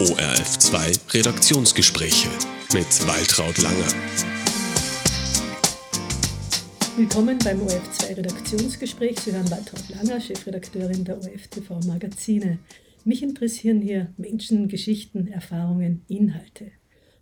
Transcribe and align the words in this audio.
ORF2 0.00 1.12
Redaktionsgespräche 1.12 2.30
mit 2.72 3.06
Waltraud 3.06 3.58
Langer. 3.58 3.92
Willkommen 6.96 7.36
beim 7.44 7.60
ORF2 7.60 8.16
Redaktionsgespräch. 8.16 9.20
Sie 9.20 9.32
hören 9.32 9.50
Waltraud 9.50 9.90
Langer, 9.90 10.18
Chefredakteurin 10.18 11.04
der 11.04 11.18
ORF-TV 11.18 11.80
Magazine. 11.80 12.60
Mich 13.04 13.22
interessieren 13.22 13.82
hier 13.82 14.14
Menschen, 14.16 14.68
Geschichten, 14.68 15.26
Erfahrungen, 15.26 16.02
Inhalte. 16.08 16.72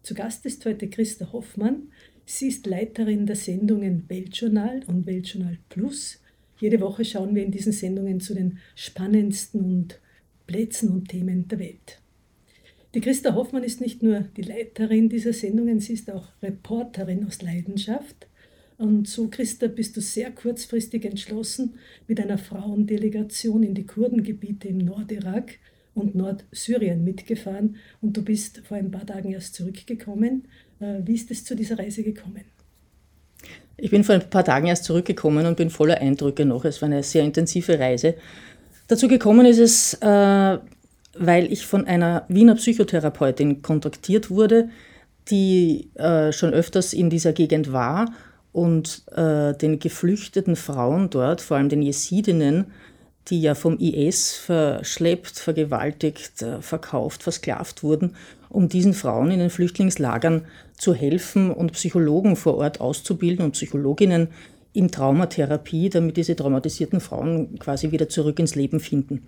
Zu 0.04 0.14
Gast 0.14 0.46
ist 0.46 0.64
heute 0.64 0.88
Christa 0.88 1.32
Hoffmann. 1.32 1.90
Sie 2.26 2.46
ist 2.46 2.64
Leiterin 2.64 3.26
der 3.26 3.34
Sendungen 3.34 4.04
Weltjournal 4.08 4.82
und 4.86 5.04
Weltjournal 5.04 5.58
Plus. 5.68 6.20
Jede 6.60 6.80
Woche 6.80 7.04
schauen 7.04 7.34
wir 7.34 7.44
in 7.44 7.50
diesen 7.50 7.72
Sendungen 7.72 8.20
zu 8.20 8.34
den 8.34 8.58
spannendsten 8.76 9.64
und 9.64 10.00
Plätzen 10.46 10.92
und 10.92 11.08
Themen 11.08 11.48
der 11.48 11.58
Welt. 11.58 11.98
Die 12.94 13.00
Christa 13.00 13.34
Hoffmann 13.34 13.64
ist 13.64 13.80
nicht 13.80 14.02
nur 14.02 14.20
die 14.36 14.42
Leiterin 14.42 15.08
dieser 15.08 15.32
Sendungen, 15.32 15.80
sie 15.80 15.92
ist 15.92 16.10
auch 16.10 16.28
Reporterin 16.42 17.26
aus 17.26 17.42
Leidenschaft. 17.42 18.26
Und 18.78 19.08
so, 19.08 19.28
Christa, 19.28 19.66
bist 19.66 19.96
du 19.96 20.00
sehr 20.00 20.30
kurzfristig 20.30 21.04
entschlossen, 21.04 21.74
mit 22.06 22.20
einer 22.20 22.38
Frauendelegation 22.38 23.62
in 23.62 23.74
die 23.74 23.86
Kurdengebiete 23.86 24.68
im 24.68 24.78
Nordirak 24.78 25.56
und 25.94 26.14
Nordsyrien 26.14 27.04
mitgefahren. 27.04 27.76
Und 28.00 28.16
du 28.16 28.22
bist 28.22 28.62
vor 28.64 28.76
ein 28.76 28.90
paar 28.90 29.04
Tagen 29.04 29.32
erst 29.32 29.54
zurückgekommen. 29.54 30.46
Äh, 30.80 31.00
wie 31.04 31.14
ist 31.14 31.30
es 31.30 31.44
zu 31.44 31.56
dieser 31.56 31.78
Reise 31.78 32.04
gekommen? 32.04 32.44
Ich 33.76 33.90
bin 33.90 34.04
vor 34.04 34.14
ein 34.14 34.30
paar 34.30 34.44
Tagen 34.44 34.68
erst 34.68 34.84
zurückgekommen 34.84 35.44
und 35.44 35.56
bin 35.56 35.70
voller 35.70 36.00
Eindrücke 36.00 36.44
noch. 36.44 36.64
Es 36.64 36.80
war 36.80 36.86
eine 36.86 37.02
sehr 37.02 37.24
intensive 37.24 37.78
Reise. 37.78 38.14
Dazu 38.86 39.08
gekommen 39.08 39.44
ist 39.44 39.58
es, 39.58 39.94
äh, 39.94 40.58
weil 41.18 41.52
ich 41.52 41.66
von 41.66 41.86
einer 41.86 42.24
Wiener 42.28 42.54
Psychotherapeutin 42.54 43.62
kontaktiert 43.62 44.30
wurde, 44.30 44.68
die 45.30 45.90
äh, 45.94 46.32
schon 46.32 46.52
öfters 46.52 46.92
in 46.92 47.10
dieser 47.10 47.32
Gegend 47.32 47.72
war 47.72 48.12
und 48.52 49.02
äh, 49.14 49.54
den 49.54 49.78
geflüchteten 49.78 50.56
Frauen 50.56 51.10
dort, 51.10 51.40
vor 51.40 51.56
allem 51.56 51.68
den 51.68 51.82
Jesidinnen, 51.82 52.66
die 53.28 53.42
ja 53.42 53.54
vom 53.54 53.78
IS 53.78 54.34
verschleppt, 54.34 55.38
vergewaltigt, 55.38 56.42
äh, 56.42 56.62
verkauft, 56.62 57.22
versklavt 57.22 57.82
wurden, 57.82 58.16
um 58.48 58.68
diesen 58.68 58.94
Frauen 58.94 59.30
in 59.30 59.38
den 59.38 59.50
Flüchtlingslagern 59.50 60.46
zu 60.76 60.94
helfen 60.94 61.50
und 61.50 61.72
Psychologen 61.72 62.36
vor 62.36 62.56
Ort 62.56 62.80
auszubilden 62.80 63.44
und 63.44 63.52
Psychologinnen 63.52 64.28
in 64.72 64.90
Traumatherapie, 64.90 65.90
damit 65.90 66.16
diese 66.16 66.36
traumatisierten 66.36 67.00
Frauen 67.00 67.58
quasi 67.58 67.90
wieder 67.90 68.08
zurück 68.08 68.38
ins 68.38 68.54
Leben 68.54 68.80
finden. 68.80 69.26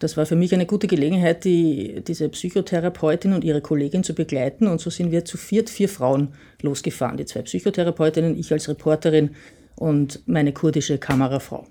Das 0.00 0.16
war 0.16 0.24
für 0.24 0.34
mich 0.34 0.52
eine 0.54 0.64
gute 0.64 0.86
Gelegenheit, 0.86 1.44
die, 1.44 2.02
diese 2.06 2.30
Psychotherapeutin 2.30 3.34
und 3.34 3.44
ihre 3.44 3.60
Kollegin 3.60 4.02
zu 4.02 4.14
begleiten. 4.14 4.66
Und 4.66 4.80
so 4.80 4.88
sind 4.88 5.12
wir 5.12 5.26
zu 5.26 5.36
viert, 5.36 5.68
vier 5.68 5.90
Frauen 5.90 6.28
losgefahren. 6.62 7.18
Die 7.18 7.26
zwei 7.26 7.42
Psychotherapeutinnen, 7.42 8.36
ich 8.38 8.50
als 8.50 8.66
Reporterin 8.68 9.36
und 9.76 10.26
meine 10.26 10.52
kurdische 10.52 10.96
Kamerafrau. 10.96 11.66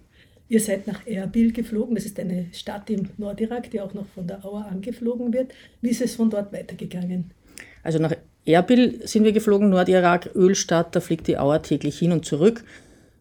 Ihr 0.47 0.59
seid 0.59 0.85
nach 0.85 1.05
Erbil 1.07 1.51
geflogen. 1.51 1.95
Das 1.95 2.05
ist 2.05 2.19
eine 2.19 2.47
Stadt 2.51 2.89
im 2.91 3.09
Nordirak, 3.17 3.71
die 3.71 3.81
auch 3.81 3.95
noch 3.95 4.05
von 4.13 4.27
der 4.27 4.45
Auer 4.45 4.67
angeflogen 4.69 5.33
wird. 5.33 5.51
Wie 5.81 5.89
ist 5.89 6.01
es 6.01 6.15
von 6.15 6.29
dort 6.29 6.53
weitergegangen? 6.53 7.31
Also 7.81 7.97
nach 7.97 8.13
Erbil 8.45 9.07
sind 9.07 9.23
wir 9.23 9.31
geflogen, 9.31 9.69
Nordirak, 9.69 10.29
Ölstadt, 10.35 10.95
da 10.95 10.99
fliegt 10.99 11.27
die 11.27 11.37
Auer 11.37 11.63
täglich 11.63 11.97
hin 11.97 12.11
und 12.11 12.25
zurück. 12.25 12.63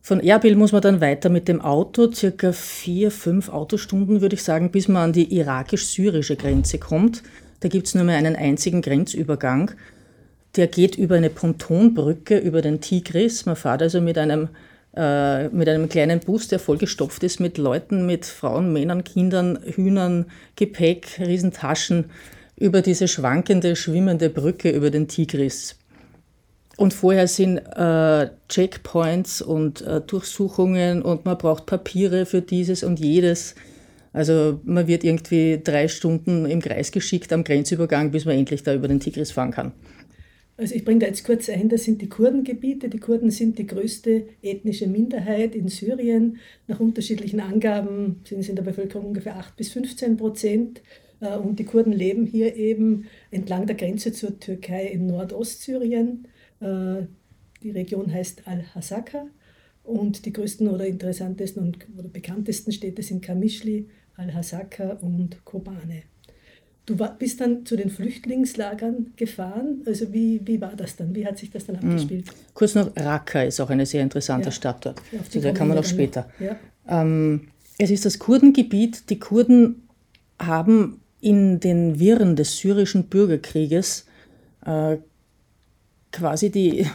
Von 0.03 0.21
Erbil 0.21 0.57
muss 0.57 0.73
man 0.73 0.81
dann 0.81 1.01
weiter 1.01 1.29
mit 1.29 1.49
dem 1.49 1.61
Auto, 1.61 2.11
circa 2.11 2.53
vier, 2.53 3.11
fünf 3.11 3.49
Autostunden 3.51 4.21
würde 4.21 4.37
ich 4.37 4.43
sagen, 4.43 4.71
bis 4.71 4.89
man 4.89 5.05
an 5.05 5.13
die 5.13 5.37
irakisch-syrische 5.37 6.37
Grenze 6.37 6.79
kommt. 6.79 7.23
Da 7.61 7.69
gibt 7.69 7.89
es 7.89 7.95
nur 7.95 8.05
mehr 8.05 8.17
einen 8.17 8.37
einzigen 8.37 8.83
Grenzübergang. 8.83 9.73
Der 10.57 10.67
geht 10.67 10.97
über 10.97 11.17
eine 11.17 11.31
Pontonbrücke 11.31 12.39
über 12.39 12.63
den 12.63 12.81
Tigris. 12.81 13.45
Man 13.47 13.57
fährt 13.57 13.83
also 13.83 14.01
mit 14.01 14.17
einem, 14.17 14.49
äh, 14.97 15.49
mit 15.49 15.69
einem 15.69 15.89
kleinen 15.89 16.21
Bus, 16.21 16.49
der 16.49 16.59
vollgestopft 16.59 17.23
ist 17.23 17.41
mit 17.41 17.59
Leuten, 17.59 18.07
mit 18.07 18.25
Frauen, 18.25 18.73
Männern, 18.73 19.05
Kindern, 19.05 19.59
Hühnern, 19.65 20.27
Gepäck, 20.57 21.19
Riesentaschen 21.19 22.07
über 22.57 22.83
diese 22.83 23.09
schwankende, 23.09 23.77
schwimmende 23.77 24.31
Brücke 24.31 24.71
über 24.71 24.91
den 24.91 25.07
Tigris. 25.07 25.77
Und 26.79 26.95
vorher 26.95 27.27
sind 27.27 27.59
äh, 27.59 28.31
Checkpoints 28.49 29.43
und 29.43 29.81
äh, 29.81 30.01
Durchsuchungen 30.01 31.03
und 31.03 31.25
man 31.25 31.37
braucht 31.37 31.67
Papiere 31.67 32.25
für 32.25 32.41
dieses 32.41 32.85
und 32.85 33.01
jedes. 33.01 33.57
Also 34.13 34.61
man 34.63 34.87
wird 34.87 35.03
irgendwie 35.03 35.61
drei 35.63 35.89
Stunden 35.89 36.47
im 36.47 36.63
Kreis 36.63 36.93
geschickt 36.93 37.33
am 37.33 37.43
Grenzübergang, 37.43 38.13
bis 38.13 38.27
man 38.27 38.37
endlich 38.39 38.63
da 38.63 38.77
über 38.77 38.87
den 38.87 39.01
Tigris 39.01 39.33
fahren 39.33 39.51
kann. 39.51 39.73
Also 40.57 40.77
ich 40.77 40.85
bringe 40.85 41.01
da 41.01 41.07
jetzt 41.07 41.25
kurz 41.25 41.49
ein, 41.49 41.69
das 41.69 41.83
sind 41.83 42.01
die 42.01 42.09
Kurdengebiete. 42.09 42.89
Die 42.89 43.01
Kurden 43.01 43.33
sind 43.33 43.59
die 43.59 43.67
größte 43.67 44.29
ethnische 44.41 44.87
Minderheit 44.87 45.57
in 45.57 45.67
Syrien. 45.67 46.37
Nach 46.69 46.79
unterschiedlichen 46.79 47.41
Angaben 47.41 48.21
sind 48.23 48.39
es 48.39 48.49
in 48.49 48.55
der 48.55 48.63
Bevölkerung 48.63 49.07
ungefähr 49.07 49.35
8 49.35 49.57
bis 49.57 49.73
15 49.73 50.17
Prozent. 50.17 50.81
Äh, 51.19 51.39
und 51.39 51.59
die 51.59 51.65
Kurden 51.65 51.93
leben 51.93 52.25
hier 52.25 52.55
eben 52.55 53.07
entlang 53.33 53.67
der 53.67 53.75
Grenze 53.75 54.13
zur 54.13 54.39
Türkei 54.39 54.87
in 54.87 55.09
Nordostsyrien. 55.09 56.29
Äh, 56.61 57.07
die 57.63 57.71
Region 57.71 58.13
heißt 58.13 58.43
Al-Hasaka 58.47 59.27
und 59.85 60.27
die 60.27 60.33
größten 60.33 60.69
oder 60.69 60.87
interessantesten 60.87 61.63
und 61.63 61.79
oder 61.97 62.09
bekanntesten 62.09 62.73
Städte 62.73 63.03
sind 63.03 63.23
Kamischli, 63.23 63.89
Al-Hasaka 64.17 64.99
und 65.01 65.45
Kobane. 65.45 66.03
Du 66.87 66.97
bist 67.19 67.43
dann 67.43 67.67
zu 67.67 67.77
den 67.77 67.91
Flüchtlingslagern 67.91 69.13
gefahren. 69.17 69.83
Also 69.85 70.11
wie, 70.13 70.41
wie 70.47 70.59
war 70.59 70.75
das 70.75 70.97
dann? 70.97 71.15
Wie 71.15 71.27
hat 71.27 71.37
sich 71.37 71.51
das 71.51 71.67
dann 71.67 71.81
hm. 71.81 71.91
abgespielt? 71.91 72.27
Kurz 72.55 72.75
noch, 72.75 72.97
Raqqa 72.97 73.43
ist 73.43 73.61
auch 73.61 73.69
eine 73.69 73.85
sehr 73.85 74.03
interessante 74.03 74.47
ja, 74.47 74.53
Stadt 74.53 74.87
dort. 74.87 75.03
Zu 75.29 75.41
der 75.41 75.53
kann 75.53 75.69
man 75.69 75.77
auch 75.77 75.85
später. 75.85 76.31
Ja. 76.41 76.57
Ähm, 76.89 77.49
es 77.77 77.91
ist 77.91 78.07
das 78.07 78.19
Kurdengebiet. 78.19 79.11
Die 79.11 79.19
Kurden 79.19 79.87
haben 80.39 81.03
in 81.21 81.61
den 81.61 81.99
Wirren 81.99 82.37
des 82.37 82.57
syrischen 82.57 83.05
Bürgerkrieges 83.05 84.07
äh, 84.65 84.97
quasi 86.13 86.51
die, 86.51 86.87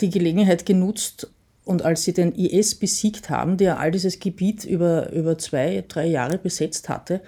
die 0.00 0.10
Gelegenheit 0.10 0.66
genutzt 0.66 1.30
und 1.64 1.82
als 1.82 2.04
sie 2.04 2.12
den 2.12 2.32
IS 2.32 2.74
besiegt 2.74 3.30
haben, 3.30 3.56
der 3.56 3.78
all 3.78 3.90
dieses 3.90 4.18
Gebiet 4.18 4.64
über, 4.64 5.12
über 5.12 5.38
zwei, 5.38 5.84
drei 5.86 6.06
Jahre 6.06 6.38
besetzt 6.38 6.88
hatte 6.88 7.20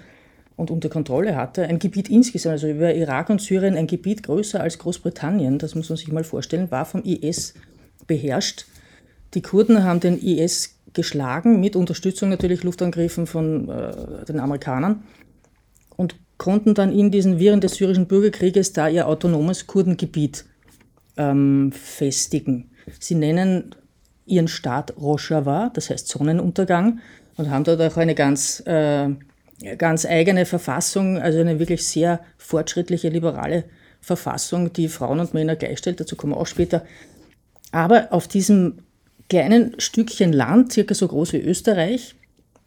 und 0.55 0.71
unter 0.71 0.89
Kontrolle 0.89 1.35
hatte, 1.35 1.63
ein 1.63 1.79
Gebiet 1.79 2.09
insgesamt, 2.09 2.53
also 2.53 2.67
über 2.67 2.93
Irak 2.93 3.29
und 3.29 3.41
Syrien, 3.41 3.75
ein 3.75 3.87
Gebiet 3.87 4.23
größer 4.23 4.59
als 4.59 4.79
Großbritannien, 4.79 5.59
das 5.59 5.75
muss 5.75 5.89
man 5.89 5.97
sich 5.97 6.11
mal 6.11 6.23
vorstellen, 6.23 6.71
war 6.71 6.85
vom 6.85 7.03
IS 7.03 7.53
beherrscht. 8.07 8.65
Die 9.33 9.41
Kurden 9.41 9.83
haben 9.83 9.99
den 9.99 10.19
IS 10.19 10.77
geschlagen, 10.93 11.59
mit 11.59 11.75
Unterstützung 11.75 12.29
natürlich 12.29 12.63
Luftangriffen 12.63 13.25
von 13.25 13.69
äh, 13.69 14.25
den 14.25 14.39
Amerikanern 14.39 15.03
und 15.95 16.15
konnten 16.37 16.73
dann 16.73 16.91
in 16.91 17.11
diesen 17.11 17.39
Viren 17.39 17.61
des 17.61 17.75
syrischen 17.75 18.07
Bürgerkrieges 18.07 18.73
da 18.73 18.87
ihr 18.87 19.07
autonomes 19.07 19.67
Kurdengebiet 19.67 20.45
ähm, 21.17 21.71
festigen. 21.71 22.71
Sie 22.99 23.15
nennen 23.15 23.75
ihren 24.25 24.47
Staat 24.47 24.95
Rojava, 24.97 25.71
das 25.73 25.89
heißt 25.89 26.07
Sonnenuntergang, 26.07 26.99
und 27.35 27.49
haben 27.49 27.63
dort 27.63 27.81
auch 27.81 27.97
eine 27.97 28.15
ganz, 28.15 28.61
äh, 28.65 29.09
ganz 29.77 30.05
eigene 30.05 30.45
Verfassung, 30.45 31.17
also 31.17 31.39
eine 31.39 31.59
wirklich 31.59 31.87
sehr 31.87 32.19
fortschrittliche, 32.37 33.09
liberale 33.09 33.65
Verfassung, 34.01 34.73
die 34.73 34.87
Frauen 34.87 35.19
und 35.19 35.33
Männer 35.33 35.55
gleichstellt. 35.55 35.99
Dazu 35.99 36.15
kommen 36.15 36.33
wir 36.33 36.37
auch 36.37 36.47
später. 36.47 36.85
Aber 37.71 38.11
auf 38.11 38.27
diesem 38.27 38.79
kleinen 39.29 39.79
Stückchen 39.79 40.33
Land, 40.33 40.73
circa 40.73 40.93
so 40.93 41.07
groß 41.07 41.33
wie 41.33 41.41
Österreich, 41.41 42.15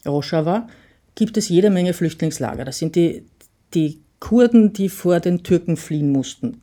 Rojava, 0.07 0.69
gibt 1.15 1.37
es 1.37 1.49
jede 1.49 1.71
Menge 1.71 1.93
Flüchtlingslager. 1.93 2.65
Das 2.65 2.79
sind 2.79 2.97
die, 2.97 3.27
die 3.75 4.01
Kurden, 4.27 4.73
die 4.73 4.89
vor 4.89 5.21
den 5.21 5.45
Türken 5.45 5.77
fliehen 5.77 6.11
mussten, 6.11 6.61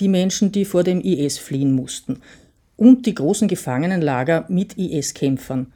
die 0.00 0.08
Menschen, 0.08 0.50
die 0.50 0.64
vor 0.64 0.82
dem 0.82 1.00
IS 1.00 1.38
fliehen 1.38 1.72
mussten 1.72 2.18
und 2.74 3.06
die 3.06 3.14
großen 3.14 3.46
Gefangenenlager 3.46 4.46
mit 4.48 4.76
IS-Kämpfern. 4.76 5.68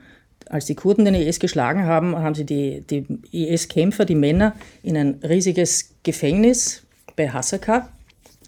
Als 0.46 0.64
die 0.64 0.74
Kurden 0.74 1.04
den 1.04 1.14
IS 1.14 1.38
geschlagen 1.38 1.84
haben, 1.84 2.16
haben 2.16 2.34
sie 2.34 2.44
die, 2.44 2.80
die 2.80 3.04
IS-Kämpfer, 3.30 4.04
die 4.04 4.16
Männer, 4.16 4.56
in 4.82 4.96
ein 4.96 5.20
riesiges 5.22 5.94
Gefängnis 6.02 6.82
bei 7.14 7.28
Hasaka 7.28 7.88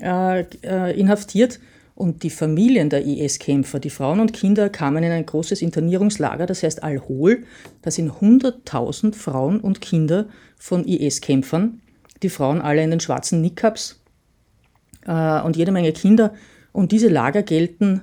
äh, 0.00 0.40
äh, 0.64 0.98
inhaftiert 0.98 1.60
und 1.94 2.24
die 2.24 2.30
Familien 2.30 2.90
der 2.90 3.06
IS-Kämpfer, 3.06 3.78
die 3.78 3.90
Frauen 3.90 4.18
und 4.18 4.32
Kinder, 4.32 4.68
kamen 4.68 5.04
in 5.04 5.12
ein 5.12 5.26
großes 5.26 5.62
Internierungslager, 5.62 6.44
das 6.44 6.64
heißt 6.64 6.82
Al-Hol. 6.82 7.44
Da 7.82 7.92
sind 7.92 8.10
100.000 8.10 9.14
Frauen 9.14 9.60
und 9.60 9.80
Kinder 9.80 10.26
von 10.58 10.84
IS-Kämpfern 10.84 11.82
die 12.22 12.30
Frauen 12.30 12.60
alle 12.60 12.82
in 12.82 12.90
den 12.90 13.00
schwarzen 13.00 13.40
Niqabs 13.40 14.00
äh, 15.06 15.40
und 15.40 15.56
jede 15.56 15.72
Menge 15.72 15.92
Kinder. 15.92 16.34
Und 16.72 16.92
diese 16.92 17.08
Lager 17.08 17.42
gelten 17.42 18.02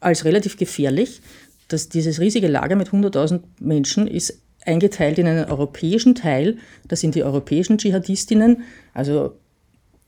als 0.00 0.24
relativ 0.24 0.56
gefährlich. 0.56 1.20
Das, 1.68 1.88
dieses 1.88 2.20
riesige 2.20 2.48
Lager 2.48 2.76
mit 2.76 2.90
100.000 2.90 3.40
Menschen 3.58 4.06
ist 4.06 4.40
eingeteilt 4.64 5.18
in 5.18 5.26
einen 5.26 5.46
europäischen 5.46 6.14
Teil. 6.14 6.58
Das 6.86 7.00
sind 7.00 7.14
die 7.14 7.24
europäischen 7.24 7.78
Dschihadistinnen, 7.78 8.62
also 8.94 9.36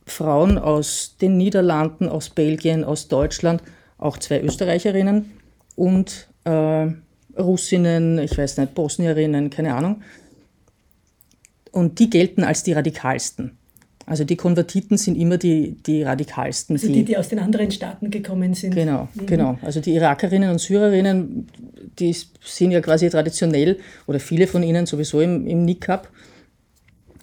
Frauen 0.07 0.59
aus 0.59 1.17
den 1.21 1.37
Niederlanden, 1.37 2.09
aus 2.09 2.31
Belgien, 2.31 2.85
aus 2.85 3.09
Deutschland, 3.09 3.63
auch 3.99 4.19
zwei 4.19 4.41
Österreicherinnen 4.41 5.33
und 5.77 6.29
äh, 6.45 6.87
Russinnen, 7.39 8.19
ich 8.19 8.37
weiß 8.37 8.59
nicht, 8.59 8.75
Bosnierinnen, 8.75 9.51
keine 9.51 9.75
Ahnung. 9.75 10.03
Und 11.73 11.99
die 11.99 12.11
gelten 12.11 12.45
als 12.45 12.63
die 12.63 12.73
radikalsten. 12.73 13.59
Also 14.09 14.25
die 14.25 14.37
Konvertiten 14.37 14.97
sind 14.97 15.17
immer 15.17 15.37
die, 15.37 15.77
die 15.87 16.03
radikalsten. 16.03 16.77
Also 16.77 16.91
die, 16.91 17.05
die 17.05 17.17
aus 17.19 17.29
den 17.29 17.39
anderen 17.39 17.71
Staaten 17.71 18.11
gekommen 18.11 18.55
sind. 18.55 18.75
Genau, 18.75 19.09
mhm. 19.15 19.27
genau. 19.27 19.59
Also 19.61 19.81
die 19.81 19.95
Irakerinnen 19.95 20.51
und 20.51 20.61
Syrerinnen, 20.61 21.47
die 21.99 22.17
sind 22.43 22.71
ja 22.71 22.81
quasi 22.81 23.11
traditionell, 23.11 23.79
oder 24.07 24.19
viele 24.19 24.47
von 24.47 24.63
ihnen 24.63 24.87
sowieso 24.87 25.21
im, 25.21 25.47
im 25.47 25.67
Niqab 25.67 26.09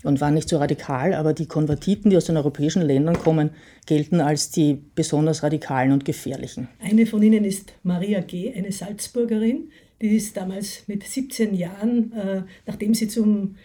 und 0.03 0.21
waren 0.21 0.35
nicht 0.35 0.47
so 0.47 0.57
radikal, 0.57 1.15
aber 1.15 1.33
die 1.33 1.47
Konvertiten, 1.47 2.11
die 2.11 2.17
aus 2.17 2.25
den 2.25 2.37
europäischen 2.37 2.83
Ländern 2.83 3.17
kommen, 3.17 3.49
gelten 3.87 4.21
als 4.21 4.51
die 4.51 4.77
besonders 4.93 5.41
radikalen 5.41 5.91
und 5.91 6.05
gefährlichen. 6.05 6.67
Eine 6.79 7.07
von 7.07 7.23
ihnen 7.23 7.43
ist 7.43 7.73
Maria 7.81 8.21
G., 8.21 8.53
eine 8.55 8.71
Salzburgerin. 8.71 9.71
Die 10.01 10.15
ist 10.15 10.37
damals 10.37 10.83
mit 10.87 11.03
17 11.03 11.55
Jahren, 11.55 12.11
äh, 12.13 12.41
nachdem 12.67 12.93
sie 12.93 13.07
zum 13.07 13.55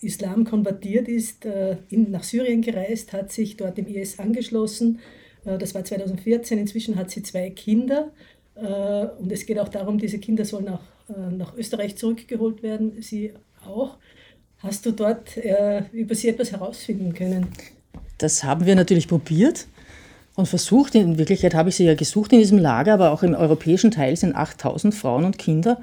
Islam 0.00 0.44
konvertiert 0.44 1.08
ist, 1.08 1.44
äh, 1.44 1.76
in, 1.90 2.10
nach 2.10 2.22
Syrien 2.22 2.62
gereist, 2.62 3.12
hat 3.12 3.32
sich 3.32 3.56
dort 3.56 3.78
dem 3.78 3.86
IS 3.86 4.18
angeschlossen. 4.18 5.00
Äh, 5.44 5.58
das 5.58 5.74
war 5.74 5.84
2014. 5.84 6.58
Inzwischen 6.58 6.96
hat 6.96 7.10
sie 7.10 7.22
zwei 7.22 7.50
Kinder. 7.50 8.12
Äh, 8.54 9.06
und 9.18 9.32
es 9.32 9.44
geht 9.46 9.58
auch 9.58 9.68
darum, 9.68 9.98
diese 9.98 10.18
Kinder 10.18 10.44
sollen 10.44 10.66
äh, 10.66 11.32
nach 11.32 11.56
Österreich 11.56 11.96
zurückgeholt 11.96 12.62
werden. 12.62 13.02
Sie 13.02 13.32
auch. 13.66 13.96
Hast 14.58 14.86
du 14.86 14.92
dort 14.92 15.36
äh, 15.36 15.82
über 15.92 16.14
sie 16.14 16.28
etwas 16.28 16.52
herausfinden 16.52 17.14
können? 17.14 17.46
Das 18.18 18.42
haben 18.42 18.66
wir 18.66 18.74
natürlich 18.74 19.06
probiert 19.06 19.66
und 20.34 20.46
versucht. 20.46 20.96
In 20.96 21.18
Wirklichkeit 21.18 21.54
habe 21.54 21.68
ich 21.68 21.76
sie 21.76 21.84
ja 21.84 21.94
gesucht 21.94 22.32
in 22.32 22.40
diesem 22.40 22.58
Lager, 22.58 22.94
aber 22.94 23.12
auch 23.12 23.22
im 23.22 23.34
europäischen 23.34 23.92
Teil 23.92 24.16
sind 24.16 24.34
8000 24.34 24.94
Frauen 24.94 25.24
und 25.24 25.38
Kinder. 25.38 25.80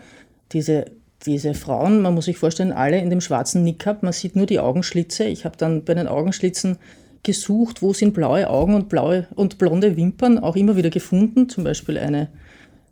Diese, 0.51 0.85
diese 1.25 1.53
Frauen, 1.53 2.01
man 2.01 2.13
muss 2.13 2.25
sich 2.25 2.37
vorstellen, 2.37 2.71
alle 2.71 2.99
in 2.99 3.09
dem 3.09 3.21
schwarzen 3.21 3.63
Niqab, 3.63 4.03
man 4.03 4.13
sieht 4.13 4.35
nur 4.35 4.45
die 4.45 4.59
Augenschlitze. 4.59 5.25
Ich 5.25 5.45
habe 5.45 5.57
dann 5.57 5.83
bei 5.83 5.93
den 5.93 6.07
Augenschlitzen 6.07 6.77
gesucht, 7.23 7.81
wo 7.81 7.93
sind 7.93 8.13
blaue 8.13 8.49
Augen 8.49 8.75
und 8.75 8.89
blaue 8.89 9.27
und 9.35 9.57
blonde 9.57 9.97
Wimpern, 9.97 10.39
auch 10.39 10.55
immer 10.55 10.75
wieder 10.75 10.89
gefunden. 10.89 11.49
Zum 11.49 11.63
Beispiel 11.63 11.97
eine 11.97 12.29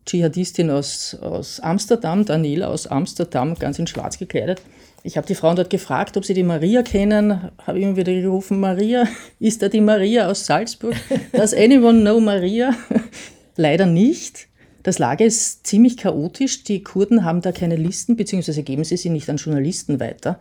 Dschihadistin 0.06 0.70
aus, 0.70 1.16
aus 1.22 1.60
Amsterdam, 1.60 2.26
Daniela 2.26 2.68
aus 2.68 2.88
Amsterdam, 2.88 3.56
ganz 3.56 3.80
in 3.80 3.88
schwarz 3.88 4.18
gekleidet. 4.18 4.62
Ich 5.04 5.18
habe 5.18 5.28
die 5.28 5.36
Frauen 5.36 5.58
dort 5.58 5.70
gefragt, 5.70 6.16
ob 6.18 6.26
sie 6.26 6.34
die 6.34 6.44
Maria 6.44 6.82
kennen. 6.82 7.52
Habe 7.68 7.80
immer 7.80 7.98
wieder 7.98 8.14
gerufen, 8.14 8.60
Maria, 8.60 9.06
ist 9.40 9.62
da 9.62 9.70
die 9.70 9.82
Maria 9.82 10.30
aus 10.30 10.46
Salzburg? 10.46 10.96
Does 11.34 11.54
anyone 11.54 12.02
know 12.02 12.20
Maria? 12.20 12.74
Leider 13.56 13.86
nicht. 13.86 14.48
Das 14.84 15.00
Lager 15.00 15.26
ist 15.26 15.66
ziemlich 15.66 15.98
chaotisch. 15.98 16.64
Die 16.66 16.84
Kurden 16.84 17.24
haben 17.24 17.42
da 17.42 17.52
keine 17.52 17.78
Listen, 17.78 18.16
beziehungsweise 18.18 18.64
geben 18.64 18.84
sie 18.84 18.98
sie 18.98 19.10
nicht 19.10 19.30
an 19.30 19.38
Journalisten 19.38 20.00
weiter, 20.00 20.40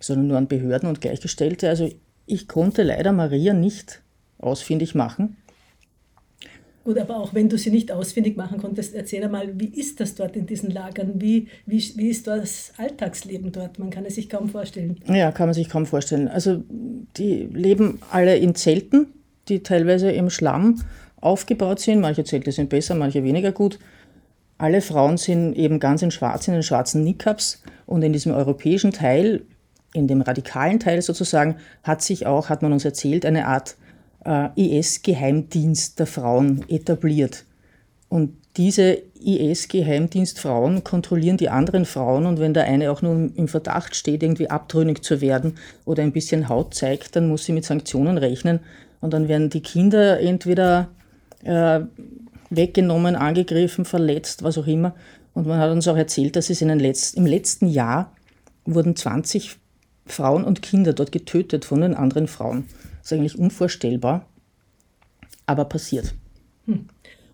sondern 0.00 0.26
nur 0.26 0.38
an 0.38 0.48
Behörden 0.48 0.88
und 0.88 1.00
Gleichgestellte. 1.00 1.68
Also 1.68 1.88
ich 2.26 2.48
konnte 2.48 2.82
leider 2.82 3.12
Maria 3.12 3.54
nicht 3.54 4.02
ausfindig 4.38 4.94
machen. 4.94 5.36
Gut, 6.84 6.98
aber 6.98 7.16
auch 7.16 7.32
wenn 7.32 7.48
du 7.48 7.56
sie 7.56 7.70
nicht 7.70 7.90
ausfindig 7.90 8.36
machen 8.36 8.58
konntest, 8.58 8.94
erzähl 8.94 9.24
einmal, 9.24 9.58
wie 9.58 9.68
ist 9.68 10.00
das 10.00 10.16
dort 10.16 10.36
in 10.36 10.44
diesen 10.44 10.70
Lagern? 10.70 11.12
Wie, 11.14 11.48
wie, 11.64 11.82
wie 11.96 12.08
ist 12.08 12.26
das 12.26 12.72
Alltagsleben 12.76 13.52
dort? 13.52 13.78
Man 13.78 13.88
kann 13.88 14.04
es 14.04 14.16
sich 14.16 14.28
kaum 14.28 14.50
vorstellen. 14.50 15.00
Ja, 15.06 15.32
kann 15.32 15.46
man 15.46 15.54
sich 15.54 15.70
kaum 15.70 15.86
vorstellen. 15.86 16.28
Also 16.28 16.62
die 17.16 17.48
leben 17.50 18.00
alle 18.10 18.36
in 18.36 18.54
Zelten, 18.54 19.06
die 19.48 19.62
teilweise 19.62 20.10
im 20.10 20.28
Schlamm 20.28 20.82
aufgebaut 21.24 21.80
sind. 21.80 22.00
Manche 22.00 22.24
Zelte 22.24 22.52
sind 22.52 22.68
besser, 22.68 22.94
manche 22.94 23.24
weniger 23.24 23.52
gut. 23.52 23.78
Alle 24.58 24.80
Frauen 24.80 25.16
sind 25.16 25.54
eben 25.54 25.80
ganz 25.80 26.02
in 26.02 26.10
schwarz, 26.10 26.46
in 26.46 26.54
den 26.54 26.62
schwarzen 26.62 27.02
Niqabs. 27.02 27.62
Und 27.86 28.02
in 28.02 28.12
diesem 28.12 28.32
europäischen 28.32 28.92
Teil, 28.92 29.42
in 29.92 30.06
dem 30.06 30.22
radikalen 30.22 30.80
Teil 30.80 31.02
sozusagen, 31.02 31.56
hat 31.82 32.02
sich 32.02 32.26
auch, 32.26 32.48
hat 32.48 32.62
man 32.62 32.72
uns 32.72 32.84
erzählt, 32.84 33.26
eine 33.26 33.46
Art 33.46 33.76
äh, 34.24 34.48
IS-Geheimdienst 34.56 35.98
der 35.98 36.06
Frauen 36.06 36.64
etabliert. 36.68 37.44
Und 38.08 38.36
diese 38.56 39.02
IS-Geheimdienstfrauen 39.24 40.84
kontrollieren 40.84 41.36
die 41.36 41.48
anderen 41.48 41.84
Frauen 41.84 42.26
und 42.26 42.38
wenn 42.38 42.54
der 42.54 42.64
eine 42.64 42.92
auch 42.92 43.02
nur 43.02 43.30
im 43.34 43.48
Verdacht 43.48 43.96
steht, 43.96 44.22
irgendwie 44.22 44.48
abtrünnig 44.48 45.02
zu 45.02 45.20
werden 45.20 45.56
oder 45.84 46.02
ein 46.02 46.12
bisschen 46.12 46.48
Haut 46.48 46.74
zeigt, 46.74 47.16
dann 47.16 47.28
muss 47.28 47.44
sie 47.44 47.52
mit 47.52 47.64
Sanktionen 47.64 48.16
rechnen 48.16 48.60
und 49.00 49.12
dann 49.12 49.26
werden 49.26 49.50
die 49.50 49.62
Kinder 49.62 50.20
entweder 50.20 50.88
äh, 51.44 51.80
weggenommen, 52.50 53.16
angegriffen, 53.16 53.84
verletzt, 53.84 54.42
was 54.42 54.58
auch 54.58 54.66
immer. 54.66 54.94
Und 55.32 55.46
man 55.46 55.58
hat 55.58 55.70
uns 55.70 55.88
auch 55.88 55.96
erzählt, 55.96 56.36
dass 56.36 56.50
es 56.50 56.62
in 56.62 56.68
Letz 56.78 57.14
im 57.14 57.26
letzten 57.26 57.66
Jahr 57.66 58.12
wurden 58.64 58.96
20 58.96 59.56
Frauen 60.06 60.44
und 60.44 60.62
Kinder 60.62 60.92
dort 60.92 61.12
getötet 61.12 61.64
von 61.64 61.80
den 61.80 61.94
anderen 61.94 62.28
Frauen. 62.28 62.66
Das 62.98 63.12
ist 63.12 63.18
eigentlich 63.18 63.38
unvorstellbar, 63.38 64.26
aber 65.46 65.64
passiert. 65.64 66.14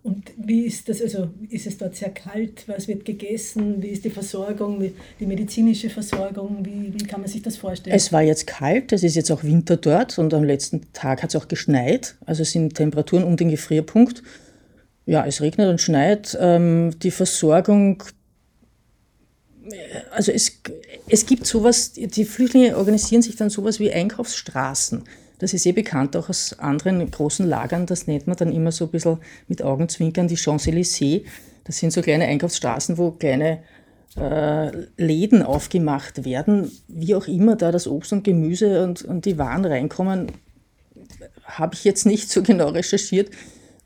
Und 0.03 0.33
wie 0.37 0.63
ist 0.63 0.89
das, 0.89 1.03
also 1.03 1.29
ist 1.51 1.67
es 1.67 1.77
dort 1.77 1.95
sehr 1.95 2.09
kalt? 2.09 2.65
Was 2.67 2.89
wird 2.89 3.05
gegessen? 3.05 3.83
Wie 3.83 3.89
ist 3.89 4.05
die 4.05 4.11
Versorgung, 4.11 4.83
die 5.19 5.27
medizinische 5.27 5.91
Versorgung? 5.91 6.65
Wie, 6.65 6.95
wie 6.95 7.05
kann 7.07 7.21
man 7.21 7.29
sich 7.29 7.43
das 7.43 7.59
vorstellen? 7.59 7.95
Es 7.95 8.11
war 8.11 8.23
jetzt 8.23 8.47
kalt, 8.47 8.93
es 8.93 9.03
ist 9.03 9.15
jetzt 9.15 9.31
auch 9.31 9.45
Winter 9.45 9.77
dort 9.77 10.19
und 10.19 10.33
am 10.33 10.45
letzten 10.45 10.91
Tag 10.95 11.23
hat 11.23 11.31
es 11.31 11.37
auch 11.37 11.49
geschneit. 11.49 12.17
Also 12.25 12.45
sind 12.45 12.75
Temperaturen 12.75 13.25
um 13.25 13.37
den 13.37 13.51
Gefrierpunkt. 13.51 14.23
Ja, 15.05 15.27
es 15.27 15.43
regnet 15.43 15.69
und 15.69 15.83
schneit. 15.83 16.37
Ähm, 16.41 16.93
die 17.03 17.11
Versorgung, 17.11 18.03
also 20.13 20.33
es, 20.33 20.63
es 21.09 21.27
gibt 21.27 21.47
sowas, 21.47 21.93
die 21.93 22.25
Flüchtlinge 22.25 22.77
organisieren 22.79 23.21
sich 23.21 23.37
dann 23.37 23.51
sowas 23.51 23.81
wie 23.81 23.93
Einkaufsstraßen. 23.93 25.05
Das 25.41 25.55
ist 25.55 25.67
eh 25.67 25.73
bekannt 25.73 26.17
auch 26.17 26.29
aus 26.29 26.59
anderen 26.59 27.11
großen 27.11 27.47
Lagern. 27.47 27.87
Das 27.87 28.07
nennt 28.07 28.27
man 28.27 28.37
dann 28.37 28.53
immer 28.53 28.73
so 28.73 28.85
ein 28.85 28.91
bisschen 28.91 29.19
mit 29.49 29.63
Augenzwinkern 29.63 30.29
die 30.29 30.37
Champs-Élysées. 30.37 31.25
Das 31.65 31.79
sind 31.79 31.93
so 31.93 32.03
kleine 32.03 32.27
Einkaufsstraßen, 32.27 32.99
wo 32.99 33.13
kleine 33.13 33.63
äh, 34.17 34.71
Läden 34.97 35.43
aufgemacht 35.43 36.25
werden. 36.25 36.71
Wie 36.89 37.15
auch 37.15 37.27
immer 37.27 37.57
da 37.57 37.73
das 37.73 37.87
Obst 37.87 38.13
und 38.13 38.23
Gemüse 38.23 38.85
und, 38.85 39.03
und 39.03 39.25
die 39.25 39.39
Waren 39.39 39.65
reinkommen, 39.65 40.31
habe 41.45 41.75
ich 41.75 41.85
jetzt 41.85 42.05
nicht 42.05 42.31
so 42.31 42.43
genau 42.43 42.69
recherchiert. 42.69 43.31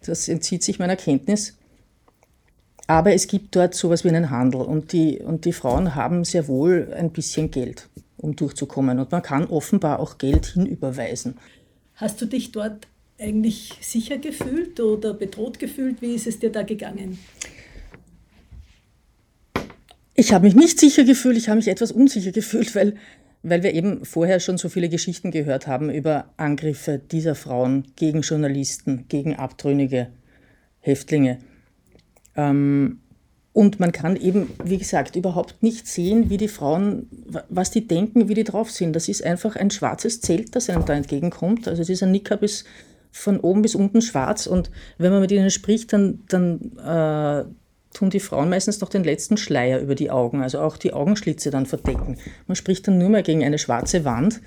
Das 0.05 0.29
entzieht 0.29 0.65
sich 0.65 0.81
meiner 0.81 0.97
Kenntnis. 0.97 1.57
Aber 2.87 3.15
es 3.15 3.27
gibt 3.27 3.57
dort 3.57 3.75
sowas 3.75 4.05
wie 4.05 4.09
einen 4.09 4.31
Handel 4.31 4.61
und 4.61 4.93
die, 4.93 5.21
und 5.21 5.45
die 5.45 5.53
Frauen 5.53 5.95
haben 5.95 6.25
sehr 6.25 6.49
wohl 6.49 6.93
ein 6.95 7.11
bisschen 7.11 7.51
Geld 7.51 7.89
um 8.17 8.37
durchzukommen. 8.37 8.99
Und 8.99 9.13
man 9.13 9.23
kann 9.23 9.47
offenbar 9.47 10.01
auch 10.01 10.19
Geld 10.19 10.47
hinüberweisen. 10.47 11.37
Hast 11.95 12.21
du 12.21 12.27
dich 12.27 12.53
dort 12.53 12.89
eigentlich 13.19 13.75
sicher 13.81 14.19
gefühlt 14.19 14.81
oder 14.81 15.15
bedroht 15.15 15.59
gefühlt? 15.59 16.03
Wie 16.03 16.15
ist 16.15 16.27
es 16.27 16.39
dir 16.39 16.51
da 16.51 16.63
gegangen? 16.63 17.19
Ich 20.15 20.33
habe 20.33 20.47
mich 20.47 20.55
nicht 20.55 20.79
sicher 20.79 21.05
gefühlt, 21.05 21.37
ich 21.37 21.49
habe 21.49 21.57
mich 21.57 21.69
etwas 21.69 21.91
unsicher 21.91 22.33
gefühlt, 22.33 22.75
weil, 22.75 22.95
weil 23.43 23.63
wir 23.63 23.75
eben 23.75 24.05
vorher 24.05 24.41
schon 24.41 24.59
so 24.59 24.69
viele 24.69 24.89
Geschichten 24.89 25.31
gehört 25.31 25.67
haben 25.67 25.91
über 25.91 26.33
Angriffe 26.37 26.99
dieser 26.99 27.35
Frauen 27.35 27.89
gegen 27.97 28.21
Journalisten, 28.21 29.07
gegen 29.09 29.35
abtrünnige 29.35 30.09
Häftlinge. 30.81 31.39
Ähm, 32.37 33.01
und 33.53 33.79
man 33.79 33.93
kann 33.93 34.17
eben, 34.17 34.51
wie 34.65 34.79
gesagt, 34.79 35.15
überhaupt 35.15 35.63
nicht 35.63 35.87
sehen, 35.87 36.29
wie 36.29 36.39
die 36.39 36.49
Frauen, 36.49 37.09
was 37.49 37.71
die 37.71 37.87
denken, 37.87 38.29
wie 38.29 38.35
die 38.35 38.43
drauf 38.43 38.69
sind. 38.71 38.97
Das 38.97 39.09
ist 39.09 39.25
einfach 39.25 39.55
ein 39.55 39.71
schwarzes 39.71 40.21
Zelt, 40.21 40.57
das 40.57 40.69
einem 40.69 40.85
da 40.85 40.95
entgegenkommt. 40.95 41.69
Also 41.69 41.85
dieser 41.85 42.07
Niqab 42.07 42.43
ist 42.43 42.67
von 43.13 43.39
oben 43.39 43.63
bis 43.63 43.77
unten 43.77 44.03
schwarz 44.03 44.49
und 44.49 44.73
wenn 44.99 45.13
man 45.13 45.21
mit 45.21 45.31
ihnen 45.31 45.51
spricht, 45.51 45.93
dann, 45.93 46.25
dann 46.29 46.77
äh, 46.79 47.45
tun 47.97 48.11
die 48.11 48.19
Frauen 48.19 48.51
meistens 48.51 48.81
noch 48.81 48.89
den 48.89 49.05
letzten 49.05 49.37
Schleier 49.37 49.79
über 49.79 49.95
die 49.95 50.11
Augen, 50.11 50.43
also 50.43 50.59
auch 50.59 50.77
die 50.77 50.93
Augenschlitze 50.93 51.53
dann 51.53 51.65
verdecken. 51.65 52.19
Man 52.49 52.57
spricht 52.57 52.89
dann 52.89 52.99
nur 52.99 53.09
mehr 53.09 53.23
gegen 53.23 53.45
eine 53.45 53.59
schwarze 53.59 54.05
Wand 54.05 54.41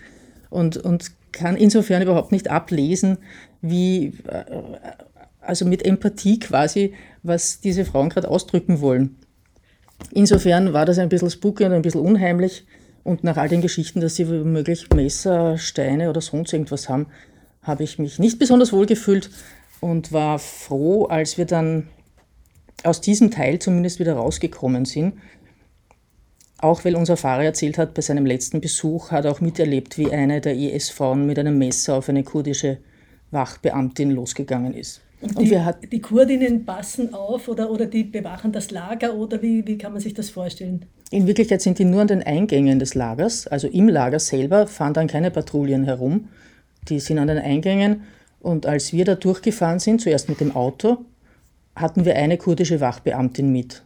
und, 0.49 0.75
und 0.75 1.11
kann 1.31 1.55
insofern 1.55 2.01
überhaupt 2.01 2.33
nicht 2.33 2.49
ablesen, 2.49 3.19
wie, 3.61 4.07
äh, 4.27 4.43
also 5.47 5.65
mit 5.65 5.85
Empathie 5.85 6.39
quasi, 6.39 6.93
was 7.23 7.59
diese 7.59 7.85
Frauen 7.85 8.09
gerade 8.09 8.29
ausdrücken 8.29 8.81
wollen. 8.81 9.17
Insofern 10.11 10.73
war 10.73 10.85
das 10.85 10.99
ein 10.99 11.09
bisschen 11.09 11.29
spooky 11.29 11.65
und 11.65 11.73
ein 11.73 11.81
bisschen 11.81 12.01
unheimlich. 12.01 12.65
Und 13.03 13.23
nach 13.23 13.37
all 13.37 13.49
den 13.49 13.61
Geschichten, 13.61 14.01
dass 14.01 14.15
sie 14.15 14.27
womöglich 14.27 14.89
Messer, 14.93 15.57
Steine 15.57 16.09
oder 16.09 16.21
sonst 16.21 16.53
irgendwas 16.53 16.89
haben, 16.89 17.07
habe 17.61 17.83
ich 17.83 17.99
mich 17.99 18.19
nicht 18.19 18.39
besonders 18.39 18.73
wohl 18.73 18.85
gefühlt 18.85 19.29
und 19.79 20.11
war 20.11 20.39
froh, 20.39 21.05
als 21.05 21.37
wir 21.37 21.45
dann 21.45 21.87
aus 22.83 23.01
diesem 23.01 23.31
Teil 23.31 23.59
zumindest 23.59 23.99
wieder 23.99 24.13
rausgekommen 24.13 24.85
sind. 24.85 25.15
Auch 26.59 26.85
weil 26.85 26.95
unser 26.95 27.17
Fahrer 27.17 27.43
erzählt 27.43 27.77
hat, 27.77 27.93
bei 27.93 28.01
seinem 28.01 28.25
letzten 28.25 28.61
Besuch 28.61 29.11
hat 29.11 29.25
er 29.25 29.31
auch 29.31 29.41
miterlebt, 29.41 29.97
wie 29.97 30.11
eine 30.11 30.41
der 30.41 30.55
IS-Frauen 30.55 31.25
mit 31.25 31.37
einem 31.37 31.57
Messer 31.57 31.95
auf 31.95 32.09
eine 32.09 32.23
kurdische 32.23 32.79
Wachbeamtin 33.31 34.11
losgegangen 34.11 34.73
ist. 34.73 35.01
Und, 35.19 35.35
und 35.35 35.49
die, 35.49 35.87
die 35.89 36.01
Kurdinnen 36.01 36.65
passen 36.65 37.13
auf 37.13 37.47
oder, 37.47 37.71
oder 37.71 37.87
die 37.87 38.03
bewachen 38.03 38.51
das 38.51 38.69
Lager 38.69 39.15
oder 39.15 39.41
wie, 39.41 39.65
wie 39.65 39.77
kann 39.77 39.91
man 39.91 40.01
sich 40.01 40.13
das 40.13 40.29
vorstellen? 40.29 40.85
In 41.09 41.25
Wirklichkeit 41.25 41.61
sind 41.61 41.79
die 41.79 41.85
nur 41.85 42.01
an 42.01 42.07
den 42.07 42.21
Eingängen 42.21 42.79
des 42.79 42.93
Lagers, 42.93 43.47
also 43.47 43.67
im 43.67 43.87
Lager 43.87 44.19
selber 44.19 44.67
fahren 44.67 44.93
dann 44.93 45.07
keine 45.07 45.31
Patrouillen 45.31 45.85
herum. 45.85 46.27
Die 46.89 46.99
sind 46.99 47.17
an 47.17 47.27
den 47.27 47.39
Eingängen 47.39 48.03
und 48.39 48.65
als 48.65 48.93
wir 48.93 49.05
da 49.05 49.15
durchgefahren 49.15 49.79
sind, 49.79 50.01
zuerst 50.01 50.29
mit 50.29 50.39
dem 50.39 50.55
Auto, 50.55 50.99
hatten 51.75 52.05
wir 52.05 52.15
eine 52.15 52.37
kurdische 52.37 52.79
Wachbeamtin 52.79 53.51
mit. 53.51 53.83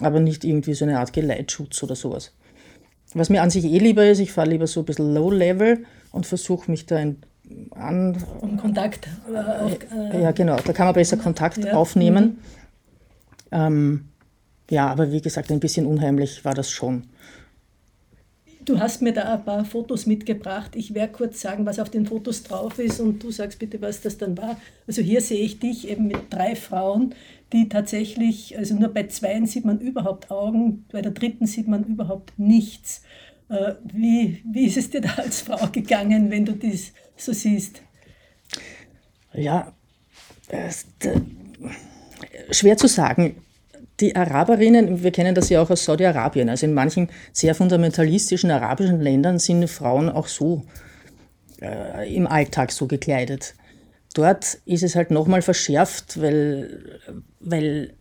Aber 0.00 0.20
nicht 0.20 0.44
irgendwie 0.44 0.74
so 0.74 0.84
eine 0.84 0.98
Art 0.98 1.12
Geleitschutz 1.12 1.82
oder 1.82 1.94
sowas. 1.94 2.32
Was 3.14 3.30
mir 3.30 3.42
an 3.42 3.50
sich 3.50 3.64
eh 3.64 3.78
lieber 3.78 4.06
ist, 4.06 4.18
ich 4.18 4.32
fahre 4.32 4.50
lieber 4.50 4.66
so 4.66 4.80
ein 4.80 4.86
bisschen 4.86 5.14
low-level 5.14 5.84
und 6.12 6.26
versuche 6.26 6.70
mich 6.70 6.86
da 6.86 6.98
in, 6.98 7.16
an. 7.70 8.16
Um 8.40 8.56
Kontakt. 8.56 9.08
Äh, 9.28 10.16
äh, 10.16 10.22
ja, 10.22 10.30
genau, 10.32 10.56
da 10.56 10.72
kann 10.72 10.86
man 10.86 10.94
besser 10.94 11.16
Kontakt 11.16 11.58
ja. 11.58 11.74
aufnehmen. 11.74 12.24
Mhm. 12.24 12.38
Ähm, 13.50 14.08
ja, 14.70 14.88
aber 14.88 15.12
wie 15.12 15.20
gesagt, 15.20 15.50
ein 15.50 15.60
bisschen 15.60 15.86
unheimlich 15.86 16.44
war 16.44 16.54
das 16.54 16.70
schon. 16.70 17.04
Du 18.64 18.78
hast 18.78 19.00
mir 19.00 19.14
da 19.14 19.34
ein 19.34 19.44
paar 19.44 19.64
Fotos 19.64 20.04
mitgebracht. 20.04 20.76
Ich 20.76 20.92
werde 20.92 21.10
kurz 21.14 21.40
sagen, 21.40 21.64
was 21.64 21.78
auf 21.78 21.88
den 21.88 22.04
Fotos 22.04 22.42
drauf 22.42 22.78
ist 22.78 23.00
und 23.00 23.22
du 23.22 23.30
sagst 23.30 23.58
bitte, 23.58 23.80
was 23.80 24.02
das 24.02 24.18
dann 24.18 24.36
war. 24.36 24.60
Also 24.86 25.00
hier 25.00 25.22
sehe 25.22 25.40
ich 25.40 25.58
dich 25.58 25.88
eben 25.88 26.06
mit 26.06 26.18
drei 26.28 26.54
Frauen, 26.54 27.14
die 27.54 27.70
tatsächlich, 27.70 28.58
also 28.58 28.74
nur 28.74 28.88
bei 28.88 29.06
zweien 29.06 29.46
sieht 29.46 29.64
man 29.64 29.80
überhaupt 29.80 30.30
Augen, 30.30 30.84
bei 30.92 31.00
der 31.00 31.12
dritten 31.12 31.46
sieht 31.46 31.66
man 31.66 31.84
überhaupt 31.84 32.38
nichts. 32.38 33.00
Äh, 33.48 33.74
wie, 33.92 34.42
wie 34.50 34.66
ist 34.66 34.76
es 34.76 34.90
dir 34.90 35.00
da 35.00 35.14
als 35.16 35.40
Frau 35.40 35.68
gegangen, 35.68 36.30
wenn 36.30 36.44
du 36.44 36.52
das 36.52 36.92
so 37.16 37.32
siehst? 37.32 37.82
Ja, 39.32 39.72
äh, 40.48 40.70
schwer 42.50 42.76
zu 42.76 42.88
sagen 42.88 43.36
die 44.00 44.14
Araberinnen, 44.14 45.02
wir 45.02 45.10
kennen 45.10 45.34
das 45.34 45.48
ja 45.48 45.60
auch 45.60 45.70
aus 45.70 45.84
Saudi-Arabien, 45.84 46.48
also 46.48 46.66
in 46.66 46.74
manchen 46.74 47.08
sehr 47.32 47.54
fundamentalistischen 47.54 48.50
arabischen 48.50 49.00
Ländern 49.00 49.38
sind 49.38 49.68
Frauen 49.68 50.08
auch 50.08 50.28
so 50.28 50.64
äh, 51.60 52.14
im 52.14 52.26
Alltag 52.26 52.70
so 52.70 52.86
gekleidet. 52.86 53.54
Dort 54.14 54.58
ist 54.64 54.82
es 54.82 54.94
halt 54.94 55.10
nochmal 55.10 55.42
verschärft, 55.42 56.20
weil, 56.20 57.00
weil 57.40 57.94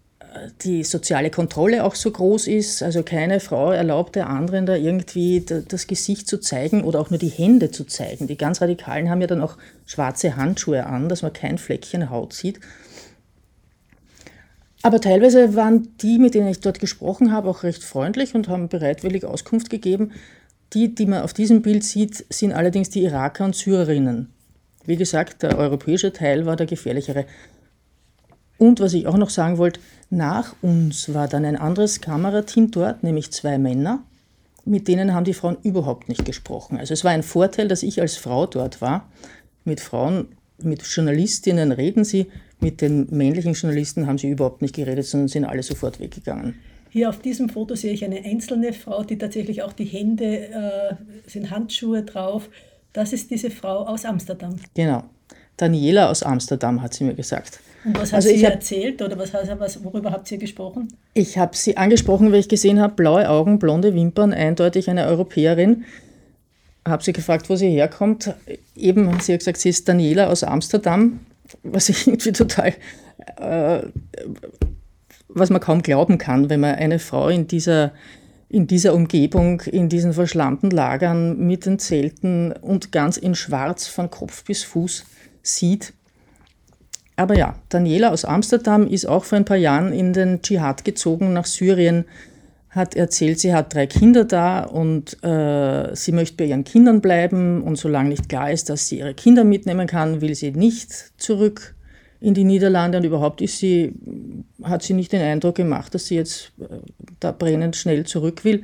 die 0.62 0.84
soziale 0.84 1.29
Kontrolle 1.29 1.84
auch 1.84 1.96
so 1.96 2.12
groß 2.12 2.48
ist. 2.48 2.84
Also 2.84 3.03
keine 3.03 3.39
Frau 3.39 3.72
erlaubt 3.72 4.15
der 4.15 4.29
anderen 4.29 4.65
da 4.65 4.75
irgendwie 4.75 5.44
das 5.46 5.88
Gesicht 5.88 6.27
zu 6.27 6.39
zeigen 6.39 6.84
oder 6.84 7.00
auch 7.00 7.10
nur 7.10 7.20
die 7.20 7.29
Hände 7.29 7.72
zu 7.72 7.86
zeigen. 7.86 8.27
Die 8.27 8.38
ganz 8.38 8.62
Radikalen 8.62 9.10
haben 9.10 9.22
ja 9.22 9.27
dann 9.27 9.41
auch 9.41 9.58
schwarze 9.86 10.36
Handschuhe 10.36 10.86
an, 10.86 11.10
dass 11.10 11.22
man 11.22 11.34
kein 11.34 11.58
Fleckchen 11.58 12.10
Haut 12.10 12.34
sieht. 12.34 12.60
Aber 14.84 15.01
teilweise 15.01 15.56
waren 15.56 15.89
die, 15.98 16.20
mit 16.20 16.36
denen 16.36 16.48
ich 16.48 16.60
dort 16.60 16.79
gesprochen 16.79 17.32
habe, 17.32 17.50
auch 17.50 17.63
recht 17.63 17.84
freundlich 17.84 18.36
und 18.36 18.48
haben 18.48 18.70
bereitwillig 18.70 19.25
Auskunft 19.25 19.70
gegeben. 19.70 20.12
Die, 20.74 20.94
die 20.94 21.06
man 21.06 21.24
auf 21.24 21.34
diesem 21.34 21.62
Bild 21.62 21.84
sieht, 21.84 22.25
sind 22.29 22.53
allerdings 22.53 22.89
die 22.89 23.03
Iraker 23.03 23.46
und 23.46 23.56
Syrerinnen. 23.56 24.29
Wie 24.86 24.98
gesagt, 24.98 25.44
der 25.44 25.58
europäische 25.58 26.13
Teil 26.13 26.46
war 26.46 26.56
der 26.56 26.67
gefährlichere. 26.67 27.25
Und 28.57 28.79
was 28.79 28.93
ich 28.93 29.07
auch 29.07 29.17
noch 29.17 29.29
sagen 29.29 29.57
wollte, 29.57 29.79
nach 30.09 30.55
uns 30.61 31.13
war 31.13 31.27
dann 31.27 31.45
ein 31.45 31.57
anderes 31.57 32.01
Kamerateam 32.01 32.71
dort, 32.71 33.03
nämlich 33.03 33.31
zwei 33.31 33.57
Männer. 33.57 34.03
Mit 34.65 34.87
denen 34.87 35.13
haben 35.13 35.23
die 35.23 35.33
Frauen 35.33 35.57
überhaupt 35.63 36.09
nicht 36.09 36.25
gesprochen. 36.25 36.77
Also 36.77 36.93
es 36.93 37.03
war 37.03 37.11
ein 37.11 37.23
Vorteil, 37.23 37.67
dass 37.67 37.83
ich 37.83 38.01
als 38.01 38.17
Frau 38.17 38.45
dort 38.45 38.81
war. 38.81 39.09
Mit 39.63 39.79
Frauen, 39.79 40.29
mit 40.61 40.81
Journalistinnen 40.83 41.71
reden 41.71 42.03
sie, 42.03 42.27
mit 42.59 42.81
den 42.81 43.07
männlichen 43.11 43.53
Journalisten 43.53 44.07
haben 44.07 44.17
sie 44.17 44.29
überhaupt 44.29 44.61
nicht 44.61 44.75
geredet, 44.75 45.05
sondern 45.05 45.27
sind 45.27 45.45
alle 45.45 45.63
sofort 45.63 45.99
weggegangen. 45.99 46.55
Hier 46.89 47.09
auf 47.09 47.19
diesem 47.19 47.49
Foto 47.49 47.75
sehe 47.75 47.93
ich 47.93 48.03
eine 48.03 48.23
einzelne 48.23 48.73
Frau, 48.73 49.03
die 49.03 49.17
tatsächlich 49.17 49.61
auch 49.61 49.73
die 49.73 49.85
Hände, 49.85 50.47
äh, 50.47 50.95
sind 51.27 51.51
Handschuhe 51.51 52.03
drauf. 52.03 52.49
Das 52.93 53.13
ist 53.13 53.29
diese 53.29 53.51
Frau 53.51 53.85
aus 53.85 54.05
Amsterdam. 54.05 54.55
Genau. 54.73 55.03
Daniela 55.57 56.09
aus 56.09 56.23
Amsterdam 56.23 56.81
hat 56.81 56.93
sie 56.93 57.03
mir 57.03 57.13
gesagt. 57.13 57.59
Und 57.83 57.97
was 57.97 58.11
hat 58.11 58.17
also 58.17 58.29
sie 58.29 58.45
hab, 58.45 58.53
erzählt 58.53 59.01
oder 59.01 59.17
was, 59.17 59.33
was, 59.33 59.83
worüber 59.83 60.11
habt 60.11 60.31
ihr 60.31 60.37
gesprochen? 60.37 60.87
Ich 61.13 61.37
habe 61.37 61.55
sie 61.55 61.77
angesprochen, 61.77 62.31
weil 62.31 62.39
ich 62.39 62.49
gesehen 62.49 62.79
habe, 62.79 62.93
blaue 62.95 63.29
Augen, 63.29 63.59
blonde 63.59 63.93
Wimpern, 63.93 64.33
eindeutig 64.33 64.89
eine 64.89 65.05
Europäerin. 65.07 65.85
Habe 66.87 67.03
sie 67.03 67.13
gefragt, 67.13 67.49
wo 67.49 67.55
sie 67.55 67.69
herkommt. 67.69 68.33
Eben, 68.75 69.19
sie 69.19 69.33
hat 69.33 69.39
gesagt, 69.39 69.57
sie 69.57 69.69
ist 69.69 69.87
Daniela 69.87 70.27
aus 70.27 70.43
Amsterdam 70.43 71.19
was 71.63 71.89
ich 71.89 72.07
irgendwie 72.07 72.31
total, 72.31 72.73
äh, 73.37 73.81
was 75.27 75.49
man 75.49 75.61
kaum 75.61 75.81
glauben 75.81 76.17
kann, 76.17 76.49
wenn 76.49 76.59
man 76.59 76.75
eine 76.75 76.99
Frau 76.99 77.29
in 77.29 77.47
dieser, 77.47 77.93
in 78.49 78.67
dieser 78.67 78.93
Umgebung, 78.93 79.61
in 79.61 79.89
diesen 79.89 80.13
verschlammten 80.13 80.71
Lagern 80.71 81.37
mit 81.37 81.65
den 81.65 81.79
Zelten 81.79 82.53
und 82.53 82.91
ganz 82.91 83.17
in 83.17 83.35
Schwarz 83.35 83.87
von 83.87 84.09
Kopf 84.09 84.43
bis 84.45 84.63
Fuß 84.63 85.05
sieht. 85.47 85.93
Aber 87.15 87.35
ja, 87.35 87.55
Daniela 87.69 88.11
aus 88.11 88.25
Amsterdam 88.25 88.87
ist 88.87 89.07
auch 89.07 89.23
vor 89.23 89.37
ein 89.37 89.45
paar 89.45 89.57
Jahren 89.57 89.91
in 89.91 90.13
den 90.13 90.41
Dschihad 90.41 90.85
gezogen 90.85 91.33
nach 91.33 91.45
Syrien, 91.45 92.05
hat 92.69 92.95
erzählt, 92.95 93.39
sie 93.39 93.53
hat 93.53 93.73
drei 93.73 93.87
Kinder 93.87 94.23
da 94.23 94.63
und 94.63 95.23
äh, 95.23 95.95
sie 95.95 96.11
möchte 96.11 96.37
bei 96.37 96.45
ihren 96.45 96.63
Kindern 96.63 97.01
bleiben 97.01 97.63
und 97.63 97.77
solange 97.77 98.09
nicht 98.09 98.29
klar 98.29 98.51
ist, 98.51 98.69
dass 98.69 98.87
sie 98.87 98.99
ihre 98.99 99.15
Kinder 99.15 99.43
mitnehmen 99.43 99.87
kann, 99.87 100.21
will 100.21 100.35
sie 100.35 100.51
nicht 100.51 100.91
zurück 101.17 101.75
in 102.19 102.35
die 102.35 102.43
Niederlande 102.43 102.99
und 102.99 103.03
überhaupt 103.03 103.41
ist 103.41 103.57
sie, 103.57 103.93
hat 104.63 104.83
sie 104.83 104.93
nicht 104.93 105.11
den 105.11 105.21
Eindruck 105.21 105.55
gemacht, 105.55 105.95
dass 105.95 106.07
sie 106.07 106.15
jetzt 106.15 106.51
äh, 106.59 106.65
da 107.19 107.31
brennend 107.31 107.75
schnell 107.75 108.05
zurück 108.05 108.43
will, 108.43 108.63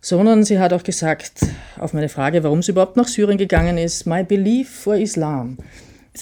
sondern 0.00 0.44
sie 0.44 0.58
hat 0.58 0.72
auch 0.72 0.82
gesagt, 0.82 1.46
auf 1.78 1.92
meine 1.92 2.08
Frage, 2.08 2.42
warum 2.42 2.62
sie 2.62 2.72
überhaupt 2.72 2.96
nach 2.96 3.08
Syrien 3.08 3.38
gegangen 3.38 3.78
ist, 3.78 4.06
my 4.06 4.24
belief 4.24 4.70
for 4.70 4.96
Islam. 4.96 5.58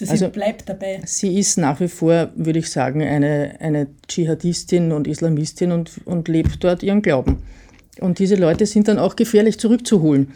Also 0.00 0.06
sie 0.06 0.24
also, 0.24 0.28
bleibt 0.30 0.68
dabei. 0.68 1.00
Sie 1.04 1.38
ist 1.38 1.56
nach 1.56 1.80
wie 1.80 1.88
vor, 1.88 2.32
würde 2.34 2.58
ich 2.58 2.70
sagen, 2.70 3.02
eine, 3.02 3.56
eine 3.60 3.86
Dschihadistin 4.08 4.90
und 4.92 5.06
Islamistin 5.06 5.70
und, 5.70 6.00
und 6.04 6.26
lebt 6.28 6.64
dort 6.64 6.82
ihren 6.82 7.00
Glauben. 7.00 7.42
Und 8.00 8.18
diese 8.18 8.34
Leute 8.34 8.66
sind 8.66 8.88
dann 8.88 8.98
auch 8.98 9.14
gefährlich 9.14 9.58
zurückzuholen. 9.58 10.32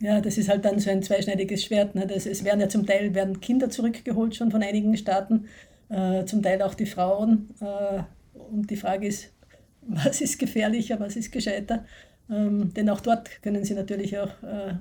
Ja, 0.00 0.20
das 0.20 0.38
ist 0.38 0.48
halt 0.48 0.64
dann 0.64 0.78
so 0.78 0.90
ein 0.90 1.02
zweischneidiges 1.02 1.64
Schwert. 1.64 1.94
Ne? 1.94 2.06
Das, 2.06 2.26
es 2.26 2.44
werden 2.44 2.60
ja 2.60 2.68
zum 2.68 2.86
Teil 2.86 3.14
werden 3.14 3.40
Kinder 3.40 3.70
zurückgeholt 3.70 4.34
schon 4.34 4.50
von 4.50 4.62
einigen 4.62 4.96
Staaten, 4.96 5.46
äh, 5.88 6.24
zum 6.24 6.42
Teil 6.42 6.62
auch 6.62 6.74
die 6.74 6.86
Frauen. 6.86 7.48
Äh, 7.60 8.02
und 8.50 8.70
die 8.70 8.76
Frage 8.76 9.06
ist, 9.06 9.30
was 9.82 10.20
ist 10.20 10.38
gefährlicher, 10.38 10.98
was 11.00 11.16
ist 11.16 11.32
gescheiter? 11.32 11.84
Ähm, 12.30 12.72
denn 12.74 12.88
auch 12.90 13.00
dort 13.00 13.42
können 13.42 13.64
sie 13.64 13.74
natürlich 13.74 14.18
auch 14.18 14.30
äh, 14.42 14.74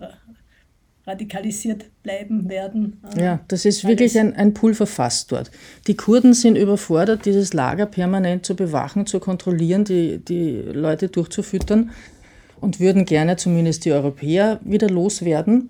radikalisiert 1.07 1.85
bleiben 2.03 2.49
werden. 2.49 3.01
Äh, 3.15 3.23
ja, 3.23 3.39
das 3.47 3.65
ist 3.65 3.87
wirklich 3.87 4.17
ein, 4.19 4.35
ein 4.35 4.53
Pulverfass 4.53 5.27
dort. 5.27 5.51
Die 5.87 5.95
Kurden 5.95 6.33
sind 6.33 6.57
überfordert, 6.57 7.25
dieses 7.25 7.53
Lager 7.53 7.85
permanent 7.85 8.45
zu 8.45 8.55
bewachen, 8.55 9.05
zu 9.05 9.19
kontrollieren, 9.19 9.85
die, 9.85 10.19
die 10.19 10.61
Leute 10.61 11.09
durchzufüttern 11.09 11.91
und 12.59 12.79
würden 12.79 13.05
gerne 13.05 13.37
zumindest 13.37 13.85
die 13.85 13.91
Europäer 13.91 14.59
wieder 14.63 14.89
loswerden. 14.89 15.69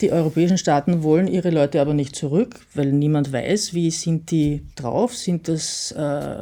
Die 0.00 0.10
europäischen 0.10 0.58
Staaten 0.58 1.04
wollen 1.04 1.28
ihre 1.28 1.50
Leute 1.50 1.80
aber 1.80 1.94
nicht 1.94 2.16
zurück, 2.16 2.66
weil 2.74 2.92
niemand 2.92 3.32
weiß, 3.32 3.74
wie 3.74 3.90
sind 3.90 4.32
die 4.32 4.62
drauf, 4.74 5.16
sind 5.16 5.46
das 5.46 5.92
äh, 5.92 6.36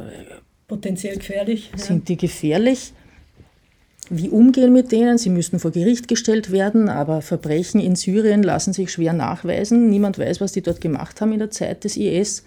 potenziell 0.67 1.17
gefährlich. 1.17 1.71
Sind 1.75 2.09
ja. 2.09 2.15
die 2.15 2.17
gefährlich? 2.17 2.93
Wie 4.09 4.29
umgehen 4.29 4.73
mit 4.73 4.91
denen. 4.91 5.17
Sie 5.17 5.29
müssten 5.29 5.59
vor 5.59 5.71
Gericht 5.71 6.07
gestellt 6.07 6.51
werden, 6.51 6.89
aber 6.89 7.21
Verbrechen 7.21 7.79
in 7.79 7.95
Syrien 7.95 8.43
lassen 8.43 8.73
sich 8.73 8.91
schwer 8.91 9.13
nachweisen. 9.13 9.89
Niemand 9.89 10.17
weiß, 10.17 10.41
was 10.41 10.51
die 10.51 10.61
dort 10.61 10.81
gemacht 10.81 11.21
haben 11.21 11.33
in 11.33 11.39
der 11.39 11.51
Zeit 11.51 11.83
des 11.83 11.97
IS. 11.97 12.43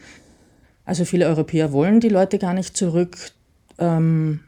Also 0.85 1.05
viele 1.05 1.27
Europäer 1.27 1.73
wollen 1.73 2.01
die 2.01 2.09
Leute 2.09 2.39
gar 2.39 2.55
nicht 2.55 2.77
zurück. 2.77 3.17
Ähm, 3.79 4.41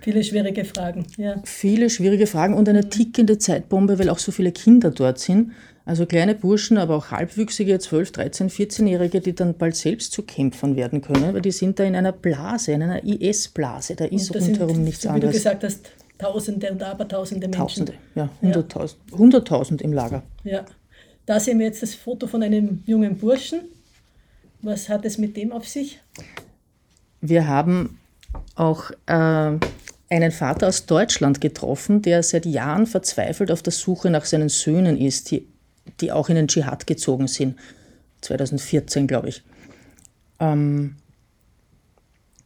viele 0.00 0.24
schwierige 0.24 0.64
Fragen, 0.64 1.06
ja. 1.16 1.40
Viele 1.44 1.90
schwierige 1.90 2.26
Fragen 2.26 2.54
und 2.54 2.68
eine 2.68 2.88
tickende 2.88 3.38
Zeitbombe, 3.38 3.98
weil 3.98 4.08
auch 4.08 4.18
so 4.18 4.32
viele 4.32 4.52
Kinder 4.52 4.90
dort 4.90 5.18
sind. 5.18 5.52
Also 5.84 6.06
kleine 6.06 6.34
Burschen, 6.36 6.78
aber 6.78 6.96
auch 6.96 7.10
halbwüchsige 7.10 7.78
12, 7.78 8.12
13, 8.12 8.50
14-Jährige, 8.50 9.20
die 9.20 9.34
dann 9.34 9.54
bald 9.54 9.74
selbst 9.74 10.12
zu 10.12 10.22
Kämpfern 10.22 10.76
werden 10.76 11.02
können, 11.02 11.34
weil 11.34 11.40
die 11.40 11.50
sind 11.50 11.80
da 11.80 11.84
in 11.84 11.96
einer 11.96 12.12
Blase, 12.12 12.72
in 12.72 12.82
einer 12.82 13.02
IS-Blase. 13.02 13.96
Da 13.96 14.04
ist 14.04 14.32
rundherum 14.32 14.84
nichts 14.84 15.06
anderes. 15.06 15.34
Wie 15.34 15.38
du 15.38 15.38
gesagt 15.38 15.64
hast, 15.64 15.80
Tausende 16.22 16.70
und 16.70 16.82
Abertausende 16.82 17.48
Menschen. 17.48 17.58
Tausende, 17.58 17.94
ja, 18.14 18.30
hunderttausend. 18.40 19.00
Ja. 19.10 19.18
Hunderttausend 19.18 19.82
im 19.82 19.92
Lager. 19.92 20.22
Ja. 20.44 20.64
Da 21.26 21.40
sehen 21.40 21.58
wir 21.58 21.66
jetzt 21.66 21.82
das 21.82 21.94
Foto 21.94 22.26
von 22.26 22.42
einem 22.42 22.82
jungen 22.86 23.18
Burschen. 23.18 23.62
Was 24.60 24.88
hat 24.88 25.04
es 25.04 25.18
mit 25.18 25.36
dem 25.36 25.50
auf 25.52 25.66
sich? 25.66 26.00
Wir 27.20 27.48
haben 27.48 27.98
auch 28.54 28.90
äh, 29.06 29.58
einen 30.10 30.30
Vater 30.30 30.68
aus 30.68 30.86
Deutschland 30.86 31.40
getroffen, 31.40 32.02
der 32.02 32.22
seit 32.22 32.46
Jahren 32.46 32.86
verzweifelt 32.86 33.50
auf 33.50 33.62
der 33.62 33.72
Suche 33.72 34.10
nach 34.10 34.24
seinen 34.24 34.48
Söhnen 34.48 34.96
ist, 34.96 35.30
die, 35.30 35.48
die 36.00 36.12
auch 36.12 36.28
in 36.28 36.36
den 36.36 36.48
Dschihad 36.48 36.86
gezogen 36.86 37.26
sind. 37.26 37.58
2014, 38.20 39.08
glaube 39.08 39.30
ich. 39.30 39.42
Ähm, 40.38 40.96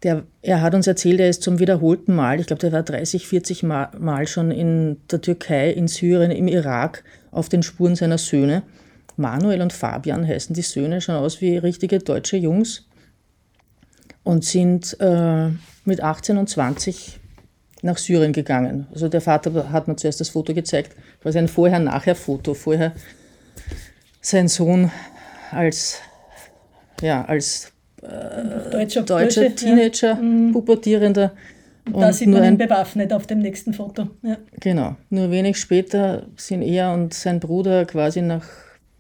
der, 0.02 0.24
er 0.42 0.60
hat 0.60 0.74
uns 0.74 0.86
erzählt, 0.86 1.20
er 1.20 1.28
ist 1.28 1.42
zum 1.42 1.58
wiederholten 1.58 2.14
Mal, 2.14 2.38
ich 2.40 2.46
glaube, 2.46 2.60
der 2.60 2.72
war 2.72 2.82
30, 2.82 3.26
40 3.26 3.62
Mal, 3.62 4.26
schon 4.26 4.50
in 4.50 4.98
der 5.10 5.20
Türkei, 5.20 5.70
in 5.70 5.88
Syrien, 5.88 6.30
im 6.30 6.48
Irak 6.48 7.02
auf 7.30 7.48
den 7.48 7.62
Spuren 7.62 7.96
seiner 7.96 8.18
Söhne. 8.18 8.62
Manuel 9.16 9.62
und 9.62 9.72
Fabian 9.72 10.26
heißen 10.26 10.54
die 10.54 10.62
Söhne, 10.62 11.00
schauen 11.00 11.16
aus 11.16 11.40
wie 11.40 11.56
richtige 11.56 11.98
deutsche 11.98 12.36
Jungs 12.36 12.86
und 14.24 14.44
sind 14.44 14.96
äh, 15.00 15.48
mit 15.84 16.02
18 16.02 16.36
und 16.36 16.48
20 16.50 17.18
nach 17.82 17.96
Syrien 17.96 18.32
gegangen. 18.32 18.86
Also 18.92 19.08
der 19.08 19.20
Vater 19.22 19.72
hat 19.72 19.88
mir 19.88 19.96
zuerst 19.96 20.20
das 20.20 20.28
Foto 20.28 20.52
gezeigt, 20.52 20.94
quasi 21.22 21.38
ein 21.38 21.48
Vorher-Nachher-Foto. 21.48 22.52
Vorher 22.54 22.92
sein 24.20 24.48
Sohn 24.48 24.90
als, 25.50 26.00
ja, 27.00 27.24
als 27.24 27.72
äh, 28.02 28.70
deutscher, 28.70 29.02
deutscher 29.02 29.54
Teenager, 29.54 30.08
ja. 30.08 30.14
Mhm. 30.14 30.52
pubertierender. 30.52 31.32
Und 31.92 32.00
da 32.00 32.12
sieht 32.12 32.28
man 32.28 32.42
ihn 32.42 32.58
bewaffnet 32.58 33.12
auf 33.12 33.26
dem 33.26 33.38
nächsten 33.38 33.72
Foto. 33.72 34.08
Ja. 34.22 34.38
Genau. 34.60 34.96
Nur 35.08 35.30
wenig 35.30 35.56
später 35.56 36.26
sind 36.36 36.62
er 36.62 36.92
und 36.92 37.14
sein 37.14 37.38
Bruder 37.38 37.84
quasi 37.84 38.22
nach, 38.22 38.46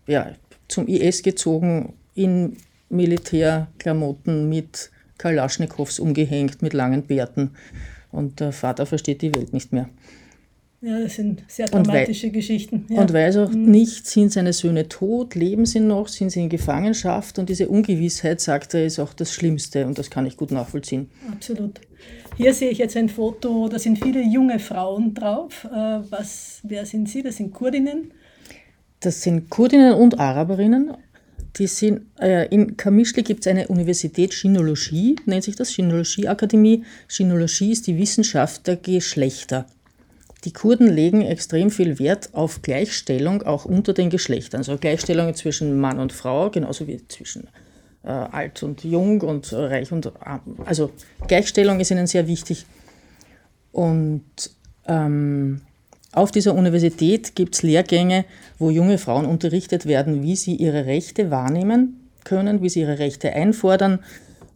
ja, 0.06 0.30
zum 0.68 0.86
IS 0.86 1.22
gezogen 1.22 1.94
in 2.14 2.56
Militärklamotten 2.88 4.48
mit 4.48 4.90
Kalaschnikows 5.18 5.98
umgehängt, 5.98 6.62
mit 6.62 6.72
langen 6.72 7.02
Bärten. 7.02 7.52
Und 8.12 8.38
der 8.40 8.52
Vater 8.52 8.86
versteht 8.86 9.22
die 9.22 9.34
Welt 9.34 9.52
nicht 9.52 9.72
mehr. 9.72 9.88
Ja, 10.82 11.00
das 11.00 11.14
sind 11.14 11.42
sehr 11.48 11.66
dramatische 11.66 12.26
und 12.26 12.32
Geschichten. 12.34 12.86
Ja. 12.88 13.00
Und 13.00 13.12
weiß 13.12 13.38
auch 13.38 13.50
mhm. 13.50 13.70
nicht, 13.70 14.06
sind 14.06 14.32
seine 14.32 14.52
Söhne 14.52 14.88
tot, 14.88 15.34
leben 15.34 15.64
sie 15.64 15.80
noch, 15.80 16.08
sind 16.08 16.30
sie 16.30 16.40
in 16.40 16.48
Gefangenschaft? 16.48 17.38
Und 17.38 17.48
diese 17.48 17.68
Ungewissheit, 17.68 18.40
sagt 18.40 18.74
er, 18.74 18.84
ist 18.84 18.98
auch 18.98 19.14
das 19.14 19.32
Schlimmste 19.32 19.86
und 19.86 19.98
das 19.98 20.10
kann 20.10 20.26
ich 20.26 20.36
gut 20.36 20.50
nachvollziehen. 20.50 21.08
Absolut. 21.32 21.80
Hier 22.36 22.52
sehe 22.52 22.70
ich 22.70 22.78
jetzt 22.78 22.96
ein 22.96 23.08
Foto, 23.08 23.68
da 23.68 23.78
sind 23.78 24.02
viele 24.02 24.22
junge 24.22 24.58
Frauen 24.58 25.14
drauf. 25.14 25.64
Äh, 25.64 26.00
was, 26.10 26.60
wer 26.62 26.84
sind 26.84 27.08
sie? 27.08 27.22
Das 27.22 27.36
sind 27.36 27.54
Kurdinnen? 27.54 28.12
Das 29.00 29.22
sind 29.22 29.48
Kurdinnen 29.48 29.94
und 29.94 30.20
Araberinnen. 30.20 30.92
Die 31.56 31.66
sind, 31.66 32.02
äh, 32.20 32.46
in 32.48 32.76
Kamischli 32.76 33.22
gibt 33.22 33.40
es 33.40 33.46
eine 33.46 33.68
Universität 33.68 34.34
Chinologie, 34.34 35.16
nennt 35.24 35.44
sich 35.44 35.56
das, 35.56 35.70
Chinologie-Akademie. 35.70 36.84
Chinologie 37.08 37.72
ist 37.72 37.86
die 37.86 37.96
Wissenschaft 37.96 38.66
der 38.66 38.76
Geschlechter. 38.76 39.66
Die 40.44 40.52
Kurden 40.52 40.88
legen 40.88 41.22
extrem 41.22 41.70
viel 41.70 41.98
Wert 41.98 42.30
auf 42.32 42.62
Gleichstellung 42.62 43.42
auch 43.42 43.64
unter 43.64 43.92
den 43.94 44.10
Geschlechtern. 44.10 44.58
Also 44.58 44.76
Gleichstellung 44.76 45.34
zwischen 45.34 45.80
Mann 45.80 45.98
und 45.98 46.12
Frau, 46.12 46.50
genauso 46.50 46.86
wie 46.86 47.06
zwischen 47.08 47.48
äh, 48.04 48.10
alt 48.10 48.62
und 48.62 48.84
jung 48.84 49.20
und 49.22 49.52
reich 49.52 49.90
und 49.92 50.12
arm. 50.20 50.56
Also 50.64 50.90
Gleichstellung 51.26 51.80
ist 51.80 51.90
ihnen 51.90 52.06
sehr 52.06 52.28
wichtig. 52.28 52.66
Und 53.72 54.22
ähm, 54.86 55.62
auf 56.12 56.30
dieser 56.30 56.54
Universität 56.54 57.34
gibt 57.34 57.56
es 57.56 57.62
Lehrgänge, 57.62 58.24
wo 58.58 58.70
junge 58.70 58.98
Frauen 58.98 59.26
unterrichtet 59.26 59.86
werden, 59.86 60.22
wie 60.22 60.36
sie 60.36 60.54
ihre 60.54 60.86
Rechte 60.86 61.30
wahrnehmen 61.30 62.08
können, 62.24 62.62
wie 62.62 62.68
sie 62.68 62.80
ihre 62.80 62.98
Rechte 62.98 63.32
einfordern 63.32 64.00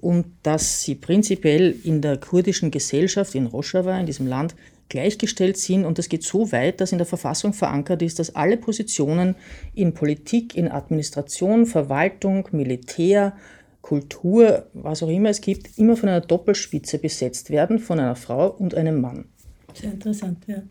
und 0.00 0.26
dass 0.42 0.82
sie 0.82 0.94
prinzipiell 0.94 1.74
in 1.84 2.00
der 2.00 2.16
kurdischen 2.16 2.70
Gesellschaft 2.70 3.34
in 3.34 3.46
Rojava, 3.46 3.98
in 3.98 4.06
diesem 4.06 4.26
Land, 4.26 4.54
gleichgestellt 4.90 5.56
sind. 5.56 5.86
Und 5.86 5.98
das 5.98 6.08
geht 6.10 6.22
so 6.22 6.52
weit, 6.52 6.80
dass 6.80 6.92
in 6.92 6.98
der 6.98 7.06
Verfassung 7.06 7.54
verankert 7.54 8.02
ist, 8.02 8.18
dass 8.18 8.34
alle 8.36 8.58
Positionen 8.58 9.36
in 9.74 9.94
Politik, 9.94 10.54
in 10.54 10.68
Administration, 10.68 11.64
Verwaltung, 11.64 12.46
Militär, 12.52 13.34
Kultur, 13.80 14.66
was 14.74 15.02
auch 15.02 15.08
immer 15.08 15.30
es 15.30 15.40
gibt, 15.40 15.78
immer 15.78 15.96
von 15.96 16.10
einer 16.10 16.20
Doppelspitze 16.20 16.98
besetzt 16.98 17.50
werden, 17.50 17.78
von 17.78 17.98
einer 17.98 18.16
Frau 18.16 18.50
und 18.50 18.74
einem 18.74 19.00
Mann. 19.00 19.24
Sehr 19.72 19.92
interessant, 19.92 20.44
ja. 20.46 20.62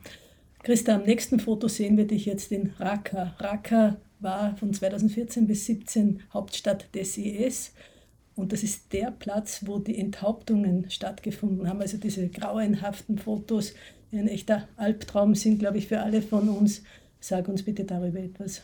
Christa, 0.62 0.96
am 0.96 1.04
nächsten 1.04 1.40
Foto 1.40 1.68
sehen 1.68 1.98
wir 1.98 2.06
dich 2.06 2.26
jetzt 2.26 2.52
in 2.52 2.74
Raqqa. 2.78 3.36
Raqqa 3.40 3.98
war 4.20 4.56
von 4.58 4.74
2014 4.74 5.48
bis 5.48 5.66
2017 5.66 6.22
Hauptstadt 6.34 6.94
des 6.94 7.18
IS. 7.18 7.72
Und 8.36 8.54
das 8.54 8.64
ist 8.64 8.94
der 8.94 9.12
Platz, 9.12 9.64
wo 9.66 9.80
die 9.80 9.98
Enthauptungen 9.98 10.90
stattgefunden 10.90 11.68
haben. 11.68 11.82
Also 11.82 11.98
diese 11.98 12.28
grauenhaften 12.30 13.18
Fotos, 13.18 13.74
ein 14.12 14.28
echter 14.28 14.68
Albtraum 14.78 15.36
sind, 15.36 15.60
glaube 15.60 15.78
ich, 15.78 15.88
für 15.88 16.00
alle 16.00 16.22
von 16.22 16.50
uns. 16.50 16.82
Sag 17.20 17.48
uns 17.48 17.64
bitte 17.64 17.84
darüber 17.84 18.20
etwas. 18.20 18.62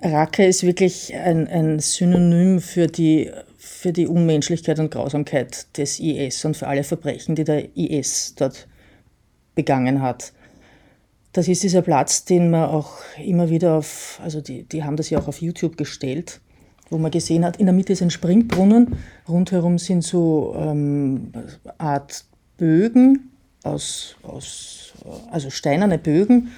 Raqqa 0.00 0.42
ist 0.44 0.64
wirklich 0.64 1.14
ein, 1.14 1.48
ein 1.48 1.78
Synonym 1.78 2.60
für 2.60 2.88
die, 2.88 3.30
für 3.56 3.92
die 3.92 4.06
Unmenschlichkeit 4.06 4.78
und 4.78 4.90
Grausamkeit 4.90 5.66
des 5.78 5.98
IS 5.98 6.44
und 6.44 6.56
für 6.56 6.66
alle 6.66 6.84
Verbrechen, 6.84 7.34
die 7.36 7.44
der 7.44 7.74
IS 7.76 8.34
dort 8.34 8.66
begangen 9.54 10.02
hat. 10.02 10.32
Das 11.32 11.48
ist 11.48 11.62
dieser 11.62 11.82
Platz, 11.82 12.24
den 12.24 12.50
man 12.50 12.68
auch 12.68 12.98
immer 13.24 13.48
wieder 13.48 13.74
auf, 13.74 14.20
also 14.22 14.40
die, 14.40 14.64
die 14.64 14.84
haben 14.84 14.96
das 14.96 15.10
ja 15.10 15.18
auch 15.18 15.28
auf 15.28 15.40
YouTube 15.40 15.76
gestellt, 15.76 16.40
wo 16.90 16.98
man 16.98 17.10
gesehen 17.10 17.44
hat, 17.44 17.56
in 17.56 17.66
der 17.66 17.74
Mitte 17.74 17.94
ist 17.94 18.02
ein 18.02 18.10
Springbrunnen, 18.10 18.96
rundherum 19.26 19.78
sind 19.78 20.04
so 20.04 20.54
ähm, 20.56 21.32
Art 21.78 22.24
Bögen 22.56 23.30
aus, 23.62 24.16
aus, 24.22 24.92
also 25.30 25.50
steinerne 25.50 25.98
Bögen. 25.98 26.52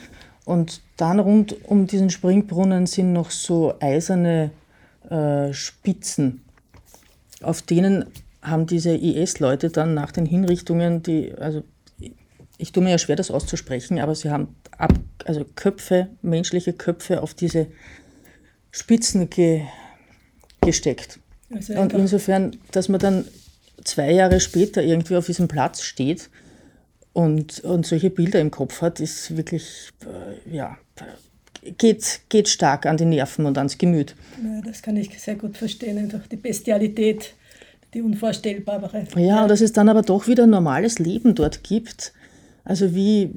Und 0.45 0.81
dann 0.97 1.19
rund 1.19 1.57
um 1.65 1.87
diesen 1.87 2.11
Springbrunnen 2.11 2.87
sind 2.87 3.13
noch 3.13 3.31
so 3.31 3.75
eiserne 3.81 4.51
äh, 5.11 5.53
Spitzen. 5.53 6.43
Auf 7.43 7.63
denen 7.63 8.07
haben 8.43 8.67
diese 8.67 8.95
IS-Leute 8.95 9.71
dann 9.71 9.95
nach 9.95 10.13
den 10.13 10.25
Hinrichtungen, 10.25 11.03
die, 11.03 11.35
also 11.35 11.65
ich 12.59 12.73
tue 12.73 12.83
mir 12.83 12.91
ja 12.91 12.99
schwer, 12.99 13.17
das 13.17 13.31
auszusprechen, 13.31 13.99
aber 13.99 14.15
sie 14.15 14.31
haben 14.31 14.55
ab, 14.79 14.95
also 15.25 15.45
Köpfe, 15.57 16.09
menschliche 16.23 16.73
Köpfe 16.73 17.23
auf 17.23 17.35
diese 17.35 17.67
Spitzen 18.71 19.29
ge, 19.31 19.63
gesteckt. 20.61 21.19
Also 21.53 21.75
und 21.75 21.93
insofern, 21.93 22.57
dass 22.73 22.89
man 22.89 23.01
dann 23.01 23.25
zwei 23.85 24.13
Jahre 24.13 24.41
später 24.41 24.83
irgendwie 24.83 25.17
auf 25.17 25.27
diesem 25.27 25.49
Platz 25.49 25.83
steht 25.83 26.31
und, 27.13 27.61
und 27.61 27.87
solche 27.87 28.11
Bilder 28.11 28.41
im 28.41 28.51
Kopf 28.51 28.83
hat, 28.83 29.01
ist 29.01 29.37
wirklich, 29.37 29.91
äh, 30.03 30.55
ja, 30.55 30.77
geht, 31.79 32.21
geht 32.29 32.49
stark 32.49 32.87
an 32.87 32.97
die 32.97 33.05
Nerven 33.05 33.47
und 33.47 33.59
ans 33.59 33.79
Gemüt. 33.79 34.15
Ja, 34.43 34.61
das 34.63 34.83
kann 34.83 34.97
ich 34.97 35.19
sehr 35.19 35.37
gut 35.37 35.57
verstehen, 35.57 35.99
einfach 35.99 36.27
die 36.27 36.37
Bestialität, 36.37 37.35
die 37.95 38.03
unvorstellbare. 38.03 39.07
Ja, 39.17 39.43
und 39.43 39.49
dass 39.49 39.61
es 39.61 39.73
dann 39.73 39.89
aber 39.89 40.03
doch 40.03 40.27
wieder 40.27 40.45
ein 40.45 40.51
normales 40.51 40.99
Leben 40.99 41.35
dort 41.35 41.65
gibt. 41.65 42.13
Also 42.65 42.95
wie, 42.95 43.23
äh, 43.23 43.31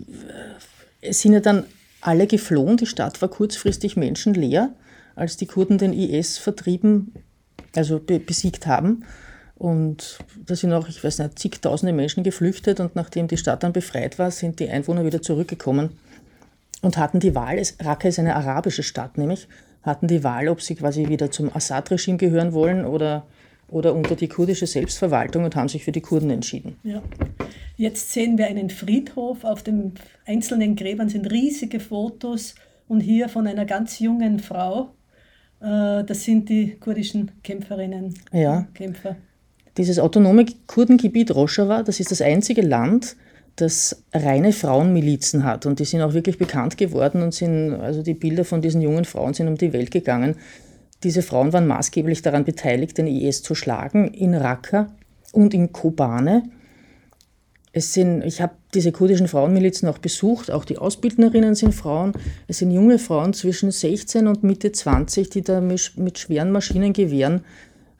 es 1.02 1.21
sind 1.21 1.34
ja 1.34 1.39
dann 1.39 1.65
alle 2.02 2.28
geflohen, 2.28 2.78
die 2.78 2.86
Stadt 2.86 3.21
war 3.21 3.30
kurzfristig 3.30 3.95
menschenleer, 3.95 4.73
als 5.15 5.38
die 5.38 5.45
Kurden 5.45 5.78
den 5.78 5.93
IS 5.93 6.38
vertrieben, 6.38 7.13
also 7.75 7.99
besiegt 7.99 8.67
haben. 8.67 9.04
Und 9.60 10.19
da 10.45 10.56
sind 10.56 10.72
auch, 10.72 10.88
ich 10.88 11.04
weiß 11.04 11.19
nicht, 11.19 11.38
zigtausende 11.38 11.91
Menschen 11.91 12.24
geflüchtet 12.24 12.80
und 12.80 12.95
nachdem 12.95 13.28
die 13.28 13.36
Stadt 13.36 13.62
dann 13.62 13.74
befreit 13.74 14.17
war, 14.17 14.32
sind 14.32 14.62
die 14.62 14.69
Einwohner 14.69 15.06
wieder 15.06 15.22
zurückgekommen 15.22 15.89
und 16.82 16.98
hatten 16.98 17.19
die 17.19 17.36
Wahl, 17.36 17.62
Raqqa 17.82 18.08
ist 18.08 18.19
eine 18.19 18.38
arabische 18.38 18.84
Stadt 18.84 19.17
nämlich, 19.17 19.50
hatten 19.84 20.08
die 20.08 20.24
Wahl, 20.24 20.48
ob 20.48 20.62
sie 20.62 20.76
quasi 20.76 21.10
wieder 21.10 21.30
zum 21.30 21.54
Assad-Regime 21.54 22.17
gehören 22.17 22.54
wollen 22.54 22.86
oder, 22.86 23.26
oder 23.67 23.93
unter 23.93 24.15
die 24.15 24.30
kurdische 24.30 24.65
Selbstverwaltung 24.65 25.43
und 25.43 25.58
haben 25.58 25.67
sich 25.67 25.84
für 25.84 25.91
die 25.91 26.02
Kurden 26.02 26.30
entschieden. 26.30 26.78
Ja. 26.84 27.02
Jetzt 27.76 28.13
sehen 28.13 28.38
wir 28.38 28.48
einen 28.48 28.69
Friedhof, 28.69 29.43
auf 29.43 29.62
den 29.62 29.93
einzelnen 30.26 30.78
Gräbern 30.78 31.10
sind 31.10 31.30
riesige 31.30 31.82
Fotos 31.82 32.56
und 32.88 33.02
hier 33.02 33.28
von 33.28 33.45
einer 33.45 33.65
ganz 33.65 34.00
jungen 34.00 34.39
Frau. 34.39 34.91
Äh, 35.60 36.06
das 36.06 36.24
sind 36.24 36.48
die 36.48 36.78
kurdischen 36.78 37.32
Kämpferinnen, 37.43 38.13
ja. 38.32 38.67
Kämpfer. 38.74 39.17
Dieses 39.80 39.98
autonome 39.98 40.46
Kurdengebiet 40.68 41.34
Rojava, 41.34 41.84
das 41.84 42.02
ist 42.02 42.12
das 42.12 42.22
einzige 42.22 42.62
Land, 42.62 43.15
das 43.56 44.04
reine 44.13 44.52
Frauenmilizen 44.52 45.46
hat. 45.46 45.65
Und 45.65 45.80
die 45.80 45.86
sind 45.86 46.02
auch 46.02 46.13
wirklich 46.13 46.38
bekannt 46.38 46.78
geworden 46.78 47.22
und 47.22 47.34
sind, 47.34 47.76
also 47.76 48.04
die 48.04 48.13
Bilder 48.13 48.44
von 48.44 48.62
diesen 48.62 48.82
jungen 48.82 49.06
Frauen 49.06 49.34
sind 49.34 49.48
um 49.48 49.56
die 49.56 49.72
Welt 49.72 49.89
gegangen. 49.89 50.36
Diese 51.04 51.22
Frauen 51.22 51.54
waren 51.54 51.65
maßgeblich 51.65 52.22
daran 52.22 52.44
beteiligt, 52.44 52.98
den 52.98 53.08
IS 53.08 53.42
zu 53.42 53.56
schlagen 53.56 54.10
in 54.10 54.36
Raqqa 54.36 54.92
und 55.32 55.54
in 55.54 55.72
Kobane. 55.72 56.44
Es 57.72 57.94
sind, 57.94 58.26
ich 58.26 58.42
habe 58.42 58.56
diese 58.74 58.92
kurdischen 58.92 59.30
Frauenmilizen 59.30 59.88
auch 59.88 60.00
besucht, 60.00 60.52
auch 60.52 60.65
die 60.65 60.78
Ausbildnerinnen 60.78 61.56
sind 61.56 61.74
Frauen. 61.74 62.12
Es 62.50 62.58
sind 62.58 62.72
junge 62.72 63.00
Frauen 63.00 63.32
zwischen 63.32 63.72
16 63.72 64.28
und 64.28 64.44
Mitte 64.44 64.74
20, 64.74 65.30
die 65.30 65.42
da 65.42 65.62
mit, 65.62 66.20
schweren 66.20 66.52
Maschinengewehren 66.52 67.46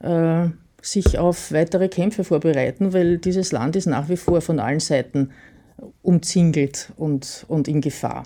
äh, 0.02 0.50
sich 0.82 1.18
auf 1.18 1.52
weitere 1.52 1.90
Kämpfe 1.90 2.24
vorbereiten, 2.24 2.94
weil 2.94 3.18
dieses 3.18 3.52
Land 3.52 3.76
ist 3.76 3.86
nach 3.86 4.10
wie 4.10 4.18
vor 4.18 4.42
von 4.42 4.60
allen 4.60 4.80
Seiten 4.80 5.32
umzingelt 6.02 6.92
und, 6.98 7.46
und 7.48 7.68
in 7.68 7.82
Gefahr. 7.82 8.24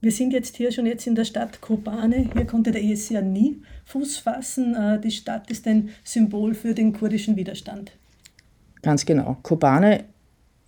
Wir 0.00 0.12
sind 0.12 0.32
jetzt 0.32 0.56
hier 0.56 0.70
schon 0.70 0.86
jetzt 0.86 1.06
in 1.06 1.16
der 1.16 1.24
Stadt 1.24 1.60
Kobane. 1.60 2.30
Hier 2.32 2.46
konnte 2.46 2.70
der 2.70 2.82
IS 2.82 3.08
ja 3.08 3.20
nie 3.20 3.62
Fuß 3.86 4.18
fassen. 4.18 4.74
Äh, 4.74 5.00
die 5.00 5.10
Stadt 5.10 5.50
ist 5.50 5.66
ein 5.66 5.90
Symbol 6.04 6.54
für 6.54 6.72
den 6.72 6.92
kurdischen 6.92 7.34
Widerstand. 7.34 7.92
Ganz 8.82 9.04
genau. 9.06 9.38
Kobane 9.42 10.04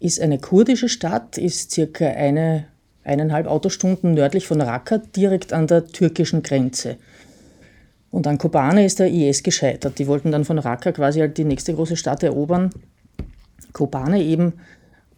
ist 0.01 0.21
eine 0.21 0.39
kurdische 0.39 0.89
Stadt, 0.89 1.39
ist 1.39 1.71
circa 1.71 2.07
eine, 2.07 2.67
eineinhalb 3.05 3.47
Autostunden 3.47 4.15
nördlich 4.15 4.49
von 4.49 4.61
Raqqa, 4.61 4.99
direkt 4.99 5.53
an 5.53 5.69
der 5.69 5.87
türkischen 5.87 6.43
Grenze. 6.43 6.97
Und 8.11 8.27
an 8.27 8.39
Kobane 8.39 8.85
ist 8.85 8.99
der 8.99 9.09
IS 9.09 9.43
gescheitert. 9.43 9.99
Die 9.99 10.07
wollten 10.07 10.33
dann 10.33 10.45
von 10.45 10.59
Raqqa 10.59 10.93
quasi 10.93 11.21
halt 11.21 11.39
die 11.39 11.45
nächste 11.45 11.75
große 11.75 11.97
Stadt 11.97 12.23
erobern. 12.23 12.71
Kobane 13.73 14.23
eben. 14.23 14.55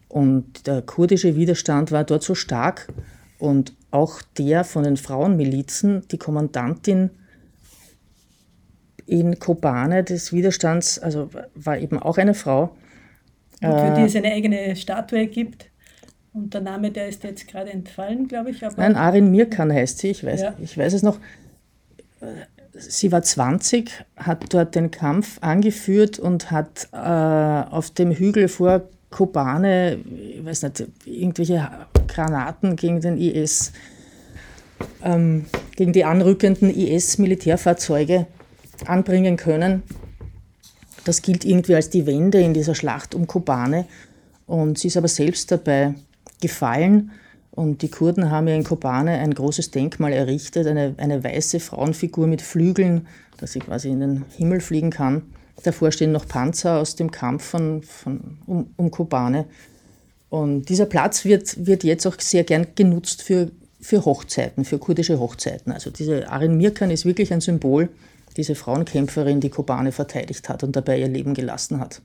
Und 0.09 0.67
der 0.67 0.83
kurdische 0.83 1.35
Widerstand 1.35 1.91
war 1.91 2.03
dort 2.03 2.23
so 2.23 2.35
stark. 2.35 2.87
Und 3.39 3.73
auch 3.89 4.21
der 4.37 4.63
von 4.63 4.83
den 4.83 4.97
Frauenmilizen, 4.97 6.07
die 6.11 6.17
Kommandantin 6.17 7.09
in 9.07 9.39
Kobane 9.39 10.03
des 10.03 10.31
Widerstands, 10.31 10.99
also 10.99 11.29
war 11.55 11.77
eben 11.77 11.99
auch 11.99 12.17
eine 12.17 12.35
Frau. 12.35 12.75
für 13.59 13.93
die 13.97 14.03
es 14.03 14.15
eine 14.15 14.31
eigene 14.31 14.75
Statue 14.75 15.27
gibt. 15.27 15.69
Und 16.31 16.53
der 16.53 16.61
Name, 16.61 16.91
der 16.91 17.09
ist 17.09 17.23
jetzt 17.23 17.47
gerade 17.47 17.71
entfallen, 17.71 18.27
glaube 18.27 18.51
ich. 18.51 18.61
Nein, 18.61 18.95
Arin 18.95 19.31
Mirkan 19.31 19.71
heißt 19.71 19.99
sie, 19.99 20.09
ich 20.09 20.23
weiß, 20.23 20.41
ja. 20.41 20.55
ich 20.59 20.77
weiß 20.77 20.93
es 20.93 21.03
noch 21.03 21.19
sie 22.73 23.11
war 23.11 23.21
20, 23.21 23.91
hat 24.17 24.53
dort 24.53 24.75
den 24.75 24.91
Kampf 24.91 25.37
angeführt 25.41 26.19
und 26.19 26.51
hat 26.51 26.87
äh, 26.91 26.97
auf 26.97 27.91
dem 27.91 28.11
Hügel 28.11 28.47
vor 28.47 28.83
Kobane, 29.09 29.99
ich 30.37 30.43
weiß 30.43 30.63
nicht, 30.63 30.87
irgendwelche 31.05 31.69
Granaten 32.07 32.75
gegen 32.75 32.99
den 32.99 33.17
IS, 33.17 33.73
ähm, 35.03 35.45
gegen 35.75 35.93
die 35.93 36.03
anrückenden 36.03 36.73
IS-Militärfahrzeuge 36.73 38.25
anbringen 38.87 39.37
können. 39.37 39.83
Das 41.05 41.21
gilt 41.21 41.45
irgendwie 41.45 41.75
als 41.75 41.89
die 41.89 42.07
Wende 42.07 42.41
in 42.41 42.53
dieser 42.53 42.75
Schlacht 42.75 43.13
um 43.13 43.27
Kobane. 43.27 43.85
Und 44.47 44.79
sie 44.79 44.87
ist 44.87 44.97
aber 44.97 45.07
selbst 45.07 45.51
dabei 45.51 45.93
gefallen 46.41 47.11
und 47.55 47.83
die 47.83 47.89
Kurden 47.89 48.31
haben 48.31 48.47
ja 48.47 48.55
in 48.55 48.63
Kobane 48.63 49.11
ein 49.11 49.33
großes 49.33 49.69
Denkmal 49.69 50.11
errichtet, 50.11 50.65
eine, 50.65 50.95
eine 50.97 51.23
weiße 51.23 51.59
Frauenfigur 51.59 52.25
mit 52.25 52.41
Flügeln, 52.41 53.07
dass 53.37 53.51
sie 53.51 53.59
quasi 53.59 53.89
in 53.89 53.99
den 53.99 54.25
Himmel 54.35 54.59
fliegen 54.59 54.89
kann. 54.89 55.21
Davor 55.61 55.91
stehen 55.91 56.11
noch 56.11 56.27
Panzer 56.27 56.79
aus 56.79 56.95
dem 56.95 57.11
Kampf 57.11 57.43
von, 57.43 57.83
von, 57.83 58.39
um, 58.47 58.73
um 58.75 58.89
Kobane. 58.89 59.45
Und 60.29 60.67
dieser 60.69 60.87
Platz 60.87 61.25
wird, 61.25 61.67
wird 61.67 61.83
jetzt 61.83 62.07
auch 62.07 62.19
sehr 62.19 62.43
gern 62.43 62.65
genutzt 62.73 63.21
für, 63.21 63.51
für 63.79 64.03
Hochzeiten, 64.03 64.65
für 64.65 64.79
kurdische 64.79 65.19
Hochzeiten. 65.19 65.71
Also 65.71 65.91
diese 65.91 66.27
Arin 66.29 66.57
Mirkan 66.57 66.89
ist 66.89 67.05
wirklich 67.05 67.31
ein 67.31 67.41
Symbol, 67.41 67.89
diese 68.35 68.55
Frauenkämpferin, 68.55 69.41
die 69.41 69.49
Kobane 69.49 69.91
verteidigt 69.91 70.49
hat 70.49 70.63
und 70.63 70.75
dabei 70.75 70.99
ihr 70.99 71.07
Leben 71.07 71.35
gelassen 71.35 71.79
hat. 71.79 72.01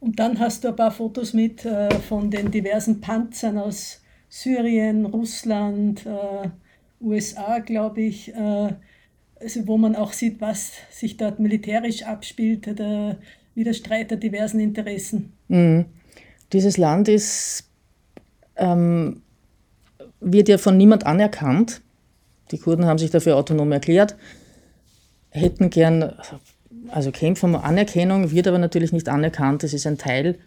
Und 0.00 0.18
dann 0.18 0.40
hast 0.40 0.64
du 0.64 0.68
ein 0.68 0.76
paar 0.76 0.90
Fotos 0.90 1.34
mit 1.34 1.64
äh, 1.64 1.88
von 2.00 2.32
den 2.32 2.50
diversen 2.50 3.00
Panzern 3.00 3.58
aus 3.58 4.00
Syrien, 4.28 5.06
Russland, 5.06 6.06
äh, 6.06 6.48
USA, 7.00 7.58
glaube 7.58 8.02
ich, 8.02 8.34
äh, 8.34 8.72
also 9.40 9.66
wo 9.66 9.76
man 9.76 9.96
auch 9.96 10.12
sieht, 10.12 10.40
was 10.40 10.72
sich 10.90 11.16
dort 11.16 11.38
militärisch 11.38 12.02
abspielt, 12.04 12.66
der 12.78 13.18
Widerstreit 13.54 14.10
der 14.10 14.18
diversen 14.18 14.60
Interessen. 14.60 15.32
Mhm. 15.48 15.86
Dieses 16.52 16.76
Land 16.76 17.08
ist, 17.08 17.64
ähm, 18.56 19.22
wird 20.20 20.48
ja 20.48 20.58
von 20.58 20.76
niemand 20.76 21.06
anerkannt. 21.06 21.82
Die 22.50 22.58
Kurden 22.58 22.86
haben 22.86 22.98
sich 22.98 23.10
dafür 23.10 23.36
autonom 23.36 23.72
erklärt, 23.72 24.16
hätten 25.30 25.70
gern, 25.70 26.14
also 26.88 27.10
kämpfen 27.10 27.54
um 27.54 27.60
Anerkennung, 27.60 28.30
wird 28.30 28.46
aber 28.46 28.58
natürlich 28.58 28.92
nicht 28.92 29.08
anerkannt. 29.08 29.64
Es 29.64 29.74
ist 29.74 29.86
ein 29.86 29.98
Teil 29.98 30.38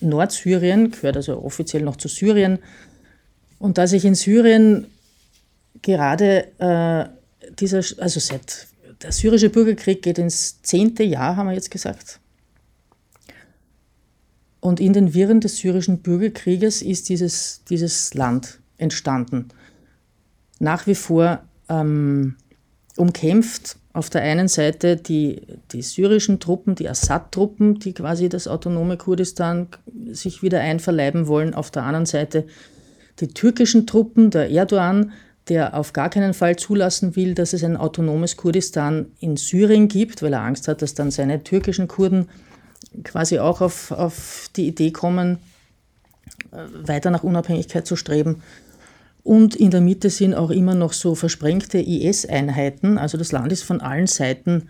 Nordsyrien, 0.00 0.92
gehört 0.92 1.16
also 1.16 1.42
offiziell 1.42 1.82
noch 1.82 1.96
zu 1.96 2.08
Syrien, 2.08 2.60
und 3.62 3.78
da 3.78 3.86
sich 3.86 4.04
in 4.04 4.16
Syrien 4.16 4.88
gerade 5.82 6.48
äh, 6.58 7.08
dieser, 7.60 7.84
also 8.02 8.18
seit 8.18 8.66
der 9.02 9.12
syrische 9.12 9.50
Bürgerkrieg 9.50 10.02
geht 10.02 10.18
ins 10.18 10.60
zehnte 10.62 11.04
Jahr, 11.04 11.36
haben 11.36 11.46
wir 11.46 11.54
jetzt 11.54 11.70
gesagt. 11.70 12.18
Und 14.58 14.80
in 14.80 14.92
den 14.92 15.14
Wirren 15.14 15.40
des 15.40 15.58
syrischen 15.58 15.98
Bürgerkrieges 15.98 16.82
ist 16.82 17.08
dieses, 17.08 17.62
dieses 17.70 18.14
Land 18.14 18.58
entstanden. 18.78 19.50
Nach 20.58 20.88
wie 20.88 20.96
vor 20.96 21.44
ähm, 21.68 22.34
umkämpft 22.96 23.76
auf 23.92 24.10
der 24.10 24.22
einen 24.22 24.48
Seite 24.48 24.96
die, 24.96 25.40
die 25.70 25.82
syrischen 25.82 26.40
Truppen, 26.40 26.74
die 26.74 26.88
Assad-Truppen, 26.88 27.78
die 27.78 27.92
quasi 27.94 28.28
das 28.28 28.48
autonome 28.48 28.96
Kurdistan 28.96 29.68
sich 30.10 30.42
wieder 30.42 30.58
einverleiben 30.58 31.28
wollen, 31.28 31.54
auf 31.54 31.70
der 31.70 31.84
anderen 31.84 32.06
Seite 32.06 32.44
die 33.20 33.28
türkischen 33.28 33.86
Truppen, 33.86 34.30
der 34.30 34.50
Erdogan, 34.50 35.12
der 35.48 35.76
auf 35.76 35.92
gar 35.92 36.08
keinen 36.08 36.34
Fall 36.34 36.56
zulassen 36.56 37.16
will, 37.16 37.34
dass 37.34 37.52
es 37.52 37.64
ein 37.64 37.76
autonomes 37.76 38.36
Kurdistan 38.36 39.06
in 39.18 39.36
Syrien 39.36 39.88
gibt, 39.88 40.22
weil 40.22 40.32
er 40.32 40.42
Angst 40.42 40.68
hat, 40.68 40.82
dass 40.82 40.94
dann 40.94 41.10
seine 41.10 41.42
türkischen 41.42 41.88
Kurden 41.88 42.28
quasi 43.04 43.38
auch 43.38 43.60
auf, 43.60 43.90
auf 43.90 44.48
die 44.56 44.68
Idee 44.68 44.92
kommen, 44.92 45.38
äh, 46.52 46.88
weiter 46.88 47.10
nach 47.10 47.24
Unabhängigkeit 47.24 47.86
zu 47.86 47.96
streben. 47.96 48.42
Und 49.24 49.54
in 49.54 49.70
der 49.70 49.80
Mitte 49.80 50.10
sind 50.10 50.34
auch 50.34 50.50
immer 50.50 50.74
noch 50.74 50.92
so 50.92 51.14
versprengte 51.14 51.78
IS-Einheiten. 51.78 52.98
Also 52.98 53.18
das 53.18 53.32
Land 53.32 53.52
ist 53.52 53.62
von 53.62 53.80
allen 53.80 54.08
Seiten 54.08 54.68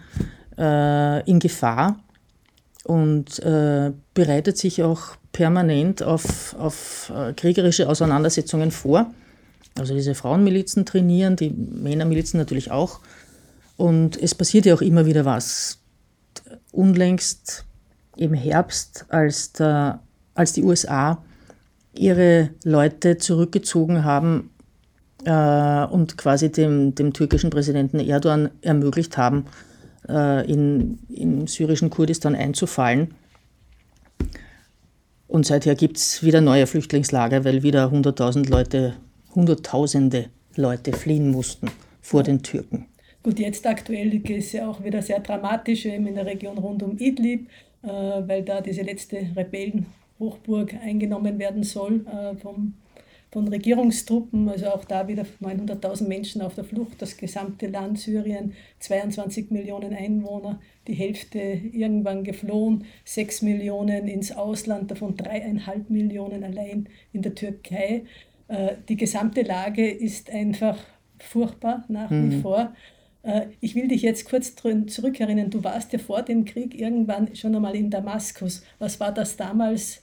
äh, 0.58 1.28
in 1.28 1.38
Gefahr 1.38 1.98
und 2.84 3.38
äh, 3.40 3.92
bereitet 4.14 4.58
sich 4.58 4.82
auch 4.82 5.16
permanent 5.32 6.02
auf, 6.02 6.54
auf 6.58 7.12
äh, 7.14 7.32
kriegerische 7.32 7.88
Auseinandersetzungen 7.88 8.70
vor. 8.70 9.12
Also 9.78 9.94
diese 9.94 10.14
Frauenmilizen 10.14 10.84
trainieren, 10.84 11.36
die 11.36 11.50
Männermilizen 11.50 12.38
natürlich 12.38 12.70
auch. 12.70 13.00
Und 13.76 14.20
es 14.20 14.34
passiert 14.34 14.66
ja 14.66 14.74
auch 14.74 14.82
immer 14.82 15.06
wieder 15.06 15.24
was. 15.24 15.78
Unlängst 16.70 17.64
im 18.16 18.34
Herbst, 18.34 19.06
als, 19.08 19.52
der, 19.52 20.00
als 20.34 20.52
die 20.52 20.62
USA 20.62 21.22
ihre 21.94 22.50
Leute 22.64 23.18
zurückgezogen 23.18 24.04
haben 24.04 24.50
äh, 25.24 25.84
und 25.86 26.16
quasi 26.16 26.50
dem, 26.50 26.94
dem 26.94 27.12
türkischen 27.12 27.50
Präsidenten 27.50 28.00
Erdogan 28.00 28.50
ermöglicht 28.60 29.16
haben, 29.16 29.46
äh, 30.08 30.50
in, 30.50 30.98
in 31.08 31.46
syrischen 31.46 31.90
Kurdistan 31.90 32.34
einzufallen, 32.34 33.14
und 35.32 35.46
seither 35.46 35.74
gibt 35.74 35.96
es 35.96 36.22
wieder 36.22 36.42
neue 36.42 36.66
Flüchtlingslager, 36.66 37.42
weil 37.46 37.62
wieder 37.62 37.86
100.000 37.86 38.50
Leute, 38.50 38.96
Hunderttausende 39.34 40.26
Leute 40.56 40.92
fliehen 40.92 41.30
mussten 41.30 41.70
vor 42.02 42.22
den 42.22 42.42
Türken. 42.42 42.84
Gut, 43.22 43.38
jetzt 43.38 43.66
aktuell 43.66 44.12
ist 44.14 44.28
es 44.28 44.52
ja 44.52 44.68
auch 44.68 44.84
wieder 44.84 45.00
sehr 45.00 45.20
dramatisch 45.20 45.86
eben 45.86 46.06
in 46.06 46.16
der 46.16 46.26
Region 46.26 46.58
rund 46.58 46.82
um 46.82 46.98
Idlib, 46.98 47.48
äh, 47.82 47.88
weil 47.88 48.42
da 48.42 48.60
diese 48.60 48.82
letzte 48.82 49.26
Rebellenhochburg 49.34 50.74
eingenommen 50.74 51.38
werden 51.38 51.62
soll 51.62 52.04
äh, 52.06 52.36
vom 52.36 52.74
von 53.32 53.48
Regierungstruppen, 53.48 54.46
also 54.50 54.66
auch 54.66 54.84
da 54.84 55.08
wieder 55.08 55.24
900.000 55.40 56.06
Menschen 56.06 56.42
auf 56.42 56.54
der 56.54 56.64
Flucht, 56.64 57.00
das 57.00 57.16
gesamte 57.16 57.66
Land 57.66 57.98
Syrien, 57.98 58.52
22 58.78 59.50
Millionen 59.50 59.94
Einwohner, 59.94 60.60
die 60.86 60.92
Hälfte 60.92 61.38
irgendwann 61.40 62.24
geflohen, 62.24 62.84
6 63.06 63.40
Millionen 63.40 64.06
ins 64.06 64.32
Ausland, 64.32 64.90
davon 64.90 65.16
dreieinhalb 65.16 65.88
Millionen 65.88 66.44
allein 66.44 66.90
in 67.14 67.22
der 67.22 67.34
Türkei. 67.34 68.04
Äh, 68.48 68.74
die 68.90 68.96
gesamte 68.96 69.40
Lage 69.40 69.90
ist 69.90 70.30
einfach 70.30 70.76
furchtbar 71.18 71.86
nach 71.88 72.10
wie 72.10 72.36
mhm. 72.36 72.42
vor. 72.42 72.74
Äh, 73.22 73.46
ich 73.60 73.74
will 73.74 73.88
dich 73.88 74.02
jetzt 74.02 74.28
kurz 74.28 74.54
zurückerinnern, 74.54 75.48
du 75.48 75.64
warst 75.64 75.94
ja 75.94 75.98
vor 75.98 76.20
dem 76.20 76.44
Krieg 76.44 76.78
irgendwann 76.78 77.34
schon 77.34 77.54
einmal 77.54 77.76
in 77.76 77.88
Damaskus. 77.88 78.62
Was 78.78 79.00
war 79.00 79.12
das 79.12 79.38
damals 79.38 80.01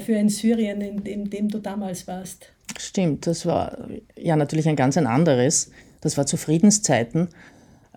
für 0.00 0.16
ein 0.16 0.28
Syrien, 0.28 0.80
in 0.80 1.04
dem, 1.04 1.12
in 1.12 1.30
dem 1.30 1.48
du 1.48 1.58
damals 1.58 2.06
warst? 2.06 2.52
Stimmt, 2.78 3.26
das 3.26 3.46
war 3.46 3.88
ja 4.16 4.36
natürlich 4.36 4.68
ein 4.68 4.76
ganz 4.76 4.96
ein 4.98 5.06
anderes. 5.06 5.70
Das 6.00 6.16
war 6.16 6.26
zu 6.26 6.36
Friedenszeiten. 6.36 7.28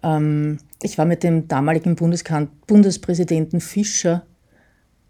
Ähm, 0.03 0.59
ich 0.81 0.97
war 0.97 1.05
mit 1.05 1.23
dem 1.23 1.47
damaligen 1.47 1.95
Bundespräsidenten 1.95 3.59
Fischer 3.59 4.25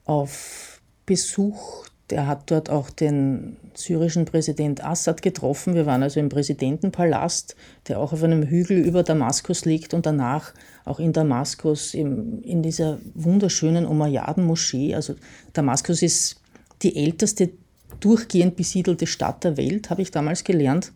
auf 0.05 0.81
Besuch 1.05 1.89
der 2.09 2.25
hat 2.25 2.49
dort 2.49 2.69
auch 2.69 2.89
den 2.89 3.57
syrischen 3.75 4.25
Präsident 4.25 4.83
Assad 4.83 5.21
getroffen. 5.21 5.75
Wir 5.75 5.85
waren 5.85 6.01
also 6.01 6.19
im 6.19 6.29
Präsidentenpalast, 6.29 7.55
der 7.87 7.99
auch 7.99 8.13
auf 8.13 8.23
einem 8.23 8.43
Hügel 8.43 8.77
über 8.77 9.03
Damaskus 9.03 9.65
liegt 9.65 9.93
und 9.93 10.05
danach 10.05 10.53
auch 10.85 10.99
in 10.99 11.13
Damaskus 11.13 11.93
im, 11.93 12.41
in 12.41 12.63
dieser 12.63 12.97
wunderschönen 13.13 13.85
Umayyaden-Moschee. 13.85 14.95
Also 14.95 15.15
Damaskus 15.53 16.01
ist 16.01 16.38
die 16.81 16.95
älteste 16.95 17.51
durchgehend 17.99 18.55
besiedelte 18.55 19.07
Stadt 19.07 19.43
der 19.43 19.57
Welt, 19.57 19.89
habe 19.89 20.01
ich 20.01 20.11
damals 20.11 20.43
gelernt. 20.43 20.91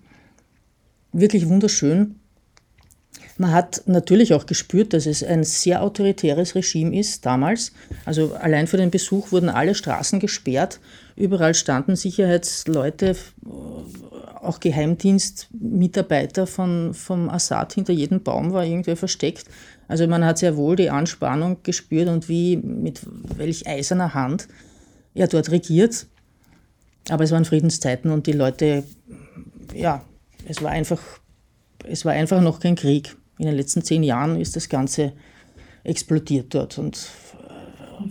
Wirklich 1.11 1.47
wunderschön. 1.47 2.15
Man 3.37 3.51
hat 3.51 3.83
natürlich 3.87 4.33
auch 4.33 4.45
gespürt, 4.45 4.93
dass 4.93 5.05
es 5.05 5.23
ein 5.23 5.43
sehr 5.43 5.81
autoritäres 5.81 6.55
Regime 6.55 6.97
ist 6.97 7.25
damals. 7.25 7.71
Also 8.05 8.33
allein 8.35 8.67
für 8.67 8.77
den 8.77 8.91
Besuch 8.91 9.31
wurden 9.31 9.49
alle 9.49 9.75
Straßen 9.75 10.19
gesperrt. 10.19 10.79
Überall 11.15 11.55
standen 11.55 11.95
Sicherheitsleute, 11.95 13.15
auch 14.39 14.59
Geheimdienstmitarbeiter 14.59 16.45
von, 16.45 16.93
vom 16.93 17.29
Assad. 17.29 17.73
Hinter 17.73 17.93
jedem 17.93 18.21
Baum 18.21 18.53
war 18.53 18.65
irgendwer 18.65 18.97
versteckt. 18.97 19.45
Also 19.87 20.07
man 20.07 20.23
hat 20.25 20.37
sehr 20.37 20.55
wohl 20.55 20.75
die 20.75 20.89
Anspannung 20.89 21.57
gespürt 21.63 22.09
und 22.09 22.29
wie, 22.29 22.57
mit 22.57 23.01
welch 23.35 23.67
eiserner 23.67 24.13
Hand 24.13 24.47
er 25.15 25.27
dort 25.27 25.51
regiert. 25.51 26.07
Aber 27.09 27.23
es 27.23 27.31
waren 27.31 27.45
Friedenszeiten 27.45 28.11
und 28.11 28.27
die 28.27 28.31
Leute, 28.31 28.83
ja, 29.73 30.05
es 30.47 30.61
war 30.61 30.71
einfach, 30.71 31.01
es 31.85 32.05
war 32.05 32.13
einfach 32.13 32.41
noch 32.41 32.59
kein 32.59 32.75
Krieg. 32.75 33.15
In 33.37 33.45
den 33.45 33.55
letzten 33.55 33.83
zehn 33.83 34.03
Jahren 34.03 34.39
ist 34.39 34.55
das 34.55 34.69
Ganze 34.69 35.13
explodiert 35.83 36.53
dort 36.53 36.77
und 36.77 37.09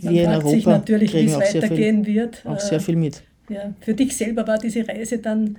wir 0.00 0.24
in 0.24 0.30
Europa 0.30 0.70
natürlich, 0.70 1.10
kriegen 1.10 1.28
wie 1.28 1.30
es 1.30 1.36
auch 1.36 1.54
weitergehen 1.54 2.04
viel, 2.04 2.14
wird. 2.14 2.46
Auch 2.46 2.60
sehr 2.60 2.80
viel 2.80 2.96
mit. 2.96 3.22
Ja, 3.48 3.74
für 3.80 3.94
dich 3.94 4.16
selber 4.16 4.46
war 4.46 4.58
diese 4.58 4.86
Reise 4.86 5.18
dann 5.18 5.58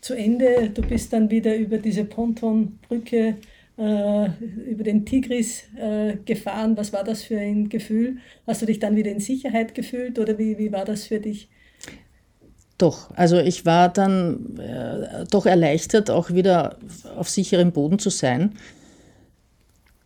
zu 0.00 0.14
Ende. 0.14 0.70
Du 0.72 0.82
bist 0.82 1.12
dann 1.12 1.30
wieder 1.30 1.54
über 1.56 1.78
diese 1.78 2.04
Pontonbrücke 2.04 3.16
äh, 3.16 3.34
über 3.80 4.84
den 4.84 5.06
Tigris 5.06 5.62
äh, 5.76 6.16
gefahren. 6.24 6.76
Was 6.76 6.92
war 6.92 7.02
das 7.02 7.22
für 7.22 7.38
ein 7.38 7.68
Gefühl? 7.68 8.18
Hast 8.46 8.60
du 8.60 8.66
dich 8.66 8.78
dann 8.78 8.94
wieder 8.96 9.10
in 9.10 9.20
Sicherheit 9.20 9.74
gefühlt 9.74 10.18
oder 10.18 10.38
wie, 10.38 10.58
wie 10.58 10.70
war 10.70 10.84
das 10.84 11.04
für 11.04 11.18
dich? 11.18 11.48
Doch, 12.76 13.10
also 13.14 13.38
ich 13.38 13.66
war 13.66 13.88
dann 13.90 14.58
äh, 14.58 15.24
doch 15.30 15.46
erleichtert, 15.46 16.10
auch 16.10 16.30
wieder 16.30 16.78
auf 17.16 17.28
sicherem 17.28 17.72
Boden 17.72 17.98
zu 17.98 18.10
sein. 18.10 18.54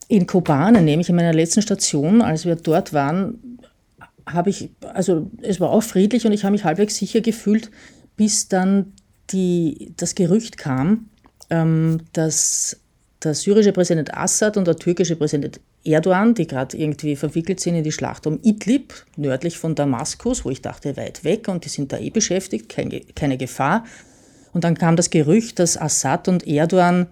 In 0.09 0.27
Kobane, 0.27 0.83
nämlich 0.83 1.09
in 1.09 1.17
meiner 1.17 1.33
letzten 1.33 1.63
Station, 1.63 2.21
als 2.21 2.45
wir 2.45 2.57
dort 2.57 2.93
waren, 2.93 3.59
habe 4.27 4.51
ich, 4.51 4.71
also 4.93 5.31
es 5.43 5.61
war 5.61 5.71
auch 5.71 5.83
friedlich 5.83 6.27
und 6.27 6.33
ich 6.33 6.45
habe 6.45 6.53
mich 6.53 6.65
halbwegs 6.65 6.97
sicher 6.97 7.21
gefühlt, 7.21 7.71
bis 8.17 8.49
dann 8.49 8.93
die, 9.31 9.93
das 9.97 10.15
Gerücht 10.15 10.59
kam, 10.59 11.09
ähm, 11.51 12.03
dass 12.13 12.81
der 13.25 13.35
syrische 13.35 13.73
Präsident 13.73 14.15
Assad 14.15 14.57
und 14.57 14.67
der 14.67 14.77
türkische 14.77 15.17
Präsident 15.17 15.61
Erdogan, 15.85 16.35
die 16.35 16.47
gerade 16.47 16.77
irgendwie 16.77 17.17
verwickelt 17.17 17.61
sind 17.61 17.75
in 17.75 17.85
die 17.85 17.93
Schlacht 17.93 18.27
um 18.27 18.39
Idlib, 18.43 18.95
nördlich 19.17 19.59
von 19.59 19.75
Damaskus, 19.75 20.45
wo 20.45 20.51
ich 20.51 20.63
dachte, 20.63 20.97
weit 20.97 21.25
weg 21.25 21.49
und 21.49 21.65
die 21.65 21.69
sind 21.69 21.93
da 21.93 21.99
eh 21.99 22.11
beschäftigt, 22.11 22.69
keine, 22.69 23.01
keine 23.15 23.37
Gefahr. 23.37 23.85
Und 24.53 24.65
dann 24.65 24.77
kam 24.77 24.97
das 24.97 25.11
Gerücht, 25.11 25.59
dass 25.59 25.77
Assad 25.77 26.29
und 26.29 26.47
Erdogan 26.47 27.07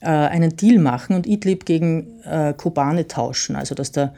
äh, 0.00 0.06
einen 0.06 0.56
Deal 0.56 0.78
machen 0.78 1.14
und 1.14 1.26
Idlib 1.26 1.66
gegen 1.66 2.20
äh, 2.24 2.54
Kobane 2.56 3.06
tauschen. 3.06 3.56
Also 3.56 3.74
dass 3.74 3.92
der 3.92 4.14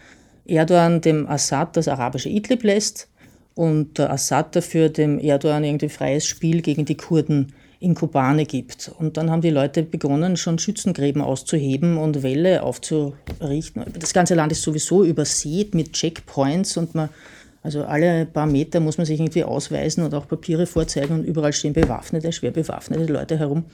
Erdogan 0.47 1.01
dem 1.01 1.29
Assad 1.29 1.77
das 1.77 1.89
arabische 1.89 2.29
Idlib 2.29 2.63
lässt 2.63 3.09
und 3.55 3.99
der 3.99 4.11
Assad 4.11 4.55
dafür 4.55 4.89
dem 4.89 5.19
Erdogan 5.19 5.65
irgendwie 5.65 5.89
freies 5.89 6.27
Spiel 6.27 6.63
gegen 6.63 6.85
die 6.85 6.97
Kurden 6.97 7.53
in 7.81 7.95
Kobane 7.95 8.45
gibt. 8.45 8.91
Und 8.99 9.17
dann 9.17 9.31
haben 9.31 9.43
die 9.43 9.51
Leute 9.51 9.83
begonnen, 9.83 10.37
schon 10.37 10.59
Schützengräben 10.59 11.23
auszuheben 11.23 11.97
und 11.97 12.23
Wälle 12.23 12.63
aufzurichten. 12.63 13.85
Das 13.99 14.13
ganze 14.13 14.35
Land 14.35 14.53
ist 14.53 14.63
sowieso 14.63 15.05
übersät 15.05 15.75
mit 15.75 15.93
Checkpoints 15.93 16.77
und 16.77 16.95
man, 16.95 17.09
also 17.63 17.85
alle 17.85 18.27
paar 18.27 18.47
Meter 18.47 18.81
muss 18.81 18.99
man 18.99 19.07
sich 19.07 19.21
irgendwie 19.21 19.45
ausweisen 19.45 20.05
und 20.05 20.15
auch 20.15 20.27
Papiere 20.27 20.67
vorzeigen 20.67 21.15
und 21.15 21.25
überall 21.25 21.53
stehen 21.53 21.73
bewaffnete, 21.73 22.33
schwer 22.33 22.51
bewaffnete 22.51 23.13
Leute 23.13 23.39
herum. 23.39 23.65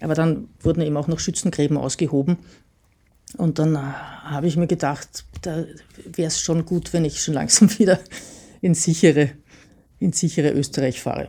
Aber 0.00 0.14
dann 0.14 0.48
wurden 0.60 0.82
eben 0.82 0.96
auch 0.96 1.06
noch 1.06 1.20
Schützengräben 1.20 1.76
ausgehoben. 1.76 2.38
Und 3.36 3.58
dann 3.58 3.78
habe 3.78 4.46
ich 4.46 4.56
mir 4.56 4.66
gedacht, 4.66 5.24
da 5.42 5.64
wäre 6.04 6.28
es 6.28 6.40
schon 6.40 6.64
gut, 6.64 6.92
wenn 6.92 7.04
ich 7.04 7.22
schon 7.22 7.34
langsam 7.34 7.70
wieder 7.78 8.00
ins 8.60 8.82
sichere, 8.82 9.30
ins 10.00 10.18
sichere 10.18 10.50
Österreich 10.50 11.00
fahre 11.00 11.28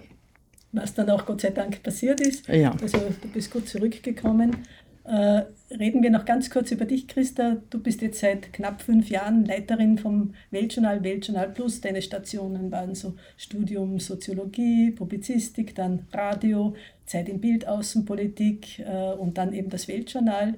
was 0.76 0.94
dann 0.94 1.10
auch 1.10 1.26
Gott 1.26 1.42
sei 1.42 1.52
Dank 1.52 1.82
passiert 1.84 2.22
ist. 2.22 2.48
Ja. 2.48 2.76
Also 2.82 2.98
du 3.22 3.28
bist 3.30 3.52
gut 3.52 3.68
zurückgekommen. 3.68 4.58
Äh, 5.06 5.44
reden 5.70 6.02
wir 6.02 6.10
noch 6.10 6.26
ganz 6.26 6.50
kurz 6.50 6.72
über 6.72 6.86
dich, 6.86 7.08
Christa. 7.08 7.58
Du 7.70 7.80
bist 7.80 8.02
jetzt 8.02 8.20
seit 8.20 8.52
knapp 8.54 8.82
fünf 8.82 9.10
Jahren 9.10 9.46
Leiterin 9.46 10.00
vom 10.00 10.34
Weltjournal, 10.50 11.04
Weltjournal 11.04 11.50
Plus. 11.50 11.80
Deine 11.80 12.02
Stationen 12.02 12.72
waren 12.72 12.96
so 12.96 13.14
Studium 13.38 14.00
Soziologie, 14.00 14.90
Publizistik, 14.92 15.76
dann 15.76 16.08
Radio, 16.12 16.76
Zeit 17.06 17.30
im 17.30 17.40
Bild, 17.40 17.68
Außenpolitik 17.68 18.80
äh, 18.80 19.14
und 19.14 19.38
dann 19.38 19.54
eben 19.54 19.70
das 19.70 19.88
Weltjournal. 19.88 20.56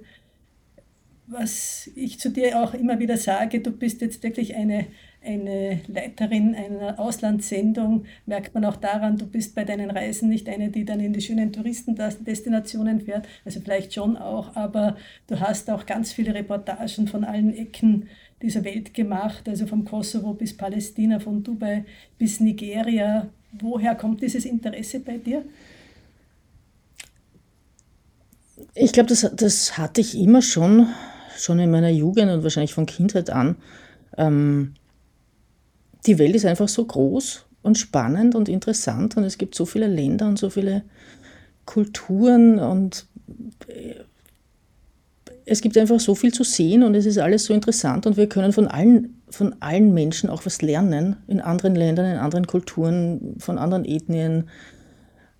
Was 1.27 1.89
ich 1.95 2.17
zu 2.17 2.29
dir 2.29 2.63
auch 2.63 2.73
immer 2.73 2.99
wieder 2.99 3.17
sage, 3.17 3.59
du 3.59 3.71
bist 3.71 3.99
jetzt 3.99 4.23
wirklich 4.23 4.55
eine 4.55 4.87
eine 5.27 5.81
Leiterin 5.87 6.55
einer 6.55 6.99
Auslandssendung, 6.99 8.05
merkt 8.25 8.55
man 8.55 8.65
auch 8.65 8.77
daran, 8.77 9.17
du 9.17 9.27
bist 9.27 9.53
bei 9.53 9.63
deinen 9.63 9.91
Reisen 9.91 10.29
nicht 10.29 10.47
eine, 10.49 10.69
die 10.69 10.85
dann 10.85 10.99
in 10.99 11.13
die 11.13 11.21
schönen 11.21 11.51
Touristendestinationen 11.51 13.01
fährt, 13.01 13.27
also 13.45 13.59
vielleicht 13.59 13.93
schon 13.93 14.17
auch, 14.17 14.55
aber 14.55 14.95
du 15.27 15.39
hast 15.39 15.69
auch 15.69 15.85
ganz 15.85 16.13
viele 16.13 16.33
Reportagen 16.33 17.07
von 17.07 17.23
allen 17.23 17.55
Ecken 17.55 18.07
dieser 18.41 18.63
Welt 18.63 18.93
gemacht, 18.93 19.47
also 19.49 19.65
vom 19.67 19.83
Kosovo 19.83 20.33
bis 20.33 20.55
Palästina, 20.55 21.19
von 21.19 21.43
Dubai 21.43 21.85
bis 22.17 22.39
Nigeria. 22.39 23.27
Woher 23.59 23.95
kommt 23.95 24.21
dieses 24.21 24.45
Interesse 24.45 24.99
bei 24.99 25.17
dir? 25.17 25.43
Ich 28.75 28.91
glaube, 28.91 29.09
das, 29.09 29.29
das 29.35 29.77
hatte 29.77 30.01
ich 30.01 30.17
immer 30.17 30.41
schon, 30.41 30.87
schon 31.37 31.59
in 31.59 31.71
meiner 31.71 31.89
Jugend 31.89 32.31
und 32.31 32.43
wahrscheinlich 32.43 32.73
von 32.73 32.85
Kindheit 32.85 33.29
an. 33.29 33.55
Ähm, 34.17 34.75
die 36.05 36.19
Welt 36.19 36.35
ist 36.35 36.45
einfach 36.45 36.67
so 36.67 36.85
groß 36.85 37.45
und 37.61 37.77
spannend 37.77 38.35
und 38.35 38.49
interessant 38.49 39.17
und 39.17 39.23
es 39.23 39.37
gibt 39.37 39.55
so 39.55 39.65
viele 39.65 39.87
Länder 39.87 40.27
und 40.27 40.39
so 40.39 40.49
viele 40.49 40.83
Kulturen 41.65 42.59
und 42.59 43.05
äh, 43.67 43.95
es 45.49 45.61
gibt 45.61 45.77
einfach 45.77 45.99
so 45.99 46.13
viel 46.13 46.33
zu 46.33 46.43
sehen 46.43 46.83
und 46.83 46.93
es 46.93 47.05
ist 47.05 47.17
alles 47.17 47.45
so 47.45 47.53
interessant 47.53 48.05
und 48.05 48.17
wir 48.17 48.27
können 48.27 48.51
von 48.51 48.67
allen, 48.67 49.21
von 49.29 49.55
allen 49.61 49.93
Menschen 49.93 50.29
auch 50.29 50.45
was 50.45 50.61
lernen, 50.61 51.15
in 51.27 51.39
anderen 51.39 51.75
Ländern, 51.75 52.05
in 52.05 52.17
anderen 52.17 52.47
Kulturen, 52.47 53.35
von 53.39 53.57
anderen 53.57 53.85
Ethnien. 53.85 54.49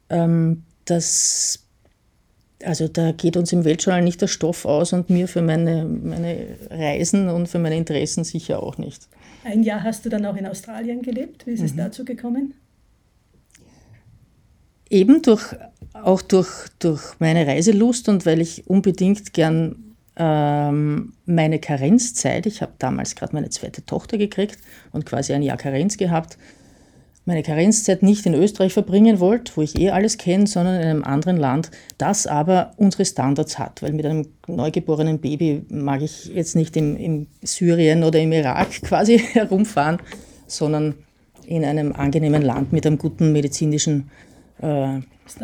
Ähm, 0.09 0.63
das, 0.85 1.66
also 2.63 2.87
da 2.87 3.11
geht 3.11 3.37
uns 3.37 3.53
im 3.53 3.65
Weltjournal 3.65 4.01
nicht 4.01 4.21
der 4.21 4.27
Stoff 4.27 4.65
aus 4.65 4.93
und 4.93 5.09
mir 5.09 5.27
für 5.27 5.41
meine, 5.41 5.85
meine 5.85 6.57
Reisen 6.69 7.29
und 7.29 7.47
für 7.47 7.59
meine 7.59 7.77
Interessen 7.77 8.23
sicher 8.23 8.63
auch 8.63 8.77
nicht. 8.77 9.07
Ein 9.43 9.63
Jahr 9.63 9.83
hast 9.83 10.05
du 10.05 10.09
dann 10.09 10.25
auch 10.25 10.35
in 10.35 10.45
Australien 10.45 11.01
gelebt. 11.01 11.45
Wie 11.45 11.51
ist 11.51 11.59
mhm. 11.59 11.65
es 11.65 11.75
dazu 11.75 12.03
gekommen? 12.03 12.53
Eben 14.89 15.21
durch, 15.21 15.55
auch 15.93 16.21
durch, 16.21 16.49
durch 16.79 17.01
meine 17.19 17.45
Reiselust 17.45 18.09
und 18.09 18.25
weil 18.25 18.41
ich 18.41 18.67
unbedingt 18.67 19.33
gern 19.33 19.95
ähm, 20.15 21.13
meine 21.25 21.59
Karenzzeit, 21.59 22.45
ich 22.45 22.61
habe 22.61 22.73
damals 22.79 23.15
gerade 23.15 23.35
meine 23.35 23.49
zweite 23.49 23.85
Tochter 23.85 24.17
gekriegt 24.17 24.57
und 24.91 25.05
quasi 25.05 25.33
ein 25.33 25.43
Jahr 25.43 25.57
Karenz 25.57 25.97
gehabt, 25.97 26.37
meine 27.27 27.43
Karenzzeit 27.43 28.03
nicht 28.03 28.25
in 28.25 28.33
Österreich 28.33 28.71
verbringen 28.71 29.19
wollte, 29.19 29.51
wo 29.55 29.61
ich 29.61 29.77
eh 29.77 29.89
alles 29.89 30.17
kenne, 30.17 30.47
sondern 30.47 30.75
in 30.75 30.87
einem 30.87 31.03
anderen 31.03 31.35
Land, 31.35 31.71
das 31.97 32.25
aber 32.25 32.71
unsere 32.77 33.03
Standards 33.03 33.59
hat. 33.59 33.83
Weil 33.83 33.91
mit 33.91 34.05
einem 34.05 34.29
neugeborenen 34.47 35.19
Baby 35.19 35.65
mag 35.67 36.01
ich 36.01 36.27
jetzt 36.27 36.55
nicht 36.55 36.77
im, 36.77 36.95
im 36.95 37.27
Syrien 37.43 38.05
oder 38.05 38.19
im 38.21 38.31
Irak 38.31 38.69
quasi 38.81 39.19
herumfahren, 39.19 39.97
sondern 40.47 40.95
in 41.45 41.65
einem 41.65 41.91
angenehmen 41.91 42.41
Land 42.41 42.71
mit 42.71 42.87
einem 42.87 42.97
guten 42.97 43.33
medizinischen 43.33 44.09
äh, 44.61 44.99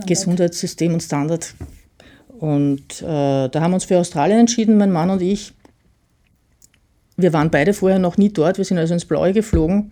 Gesundheitssystem 0.05 0.93
und 0.93 1.03
Standard. 1.03 1.53
Und 2.39 3.01
äh, 3.01 3.49
da 3.49 3.51
haben 3.55 3.71
wir 3.71 3.75
uns 3.75 3.85
für 3.85 3.99
Australien 3.99 4.39
entschieden, 4.39 4.77
mein 4.77 4.91
Mann 4.91 5.09
und 5.09 5.21
ich. 5.21 5.53
Wir 7.17 7.33
waren 7.33 7.51
beide 7.51 7.73
vorher 7.73 7.99
noch 7.99 8.17
nie 8.17 8.29
dort, 8.29 8.57
wir 8.57 8.63
sind 8.63 8.77
also 8.77 8.93
ins 8.93 9.05
Blaue 9.05 9.33
geflogen 9.33 9.91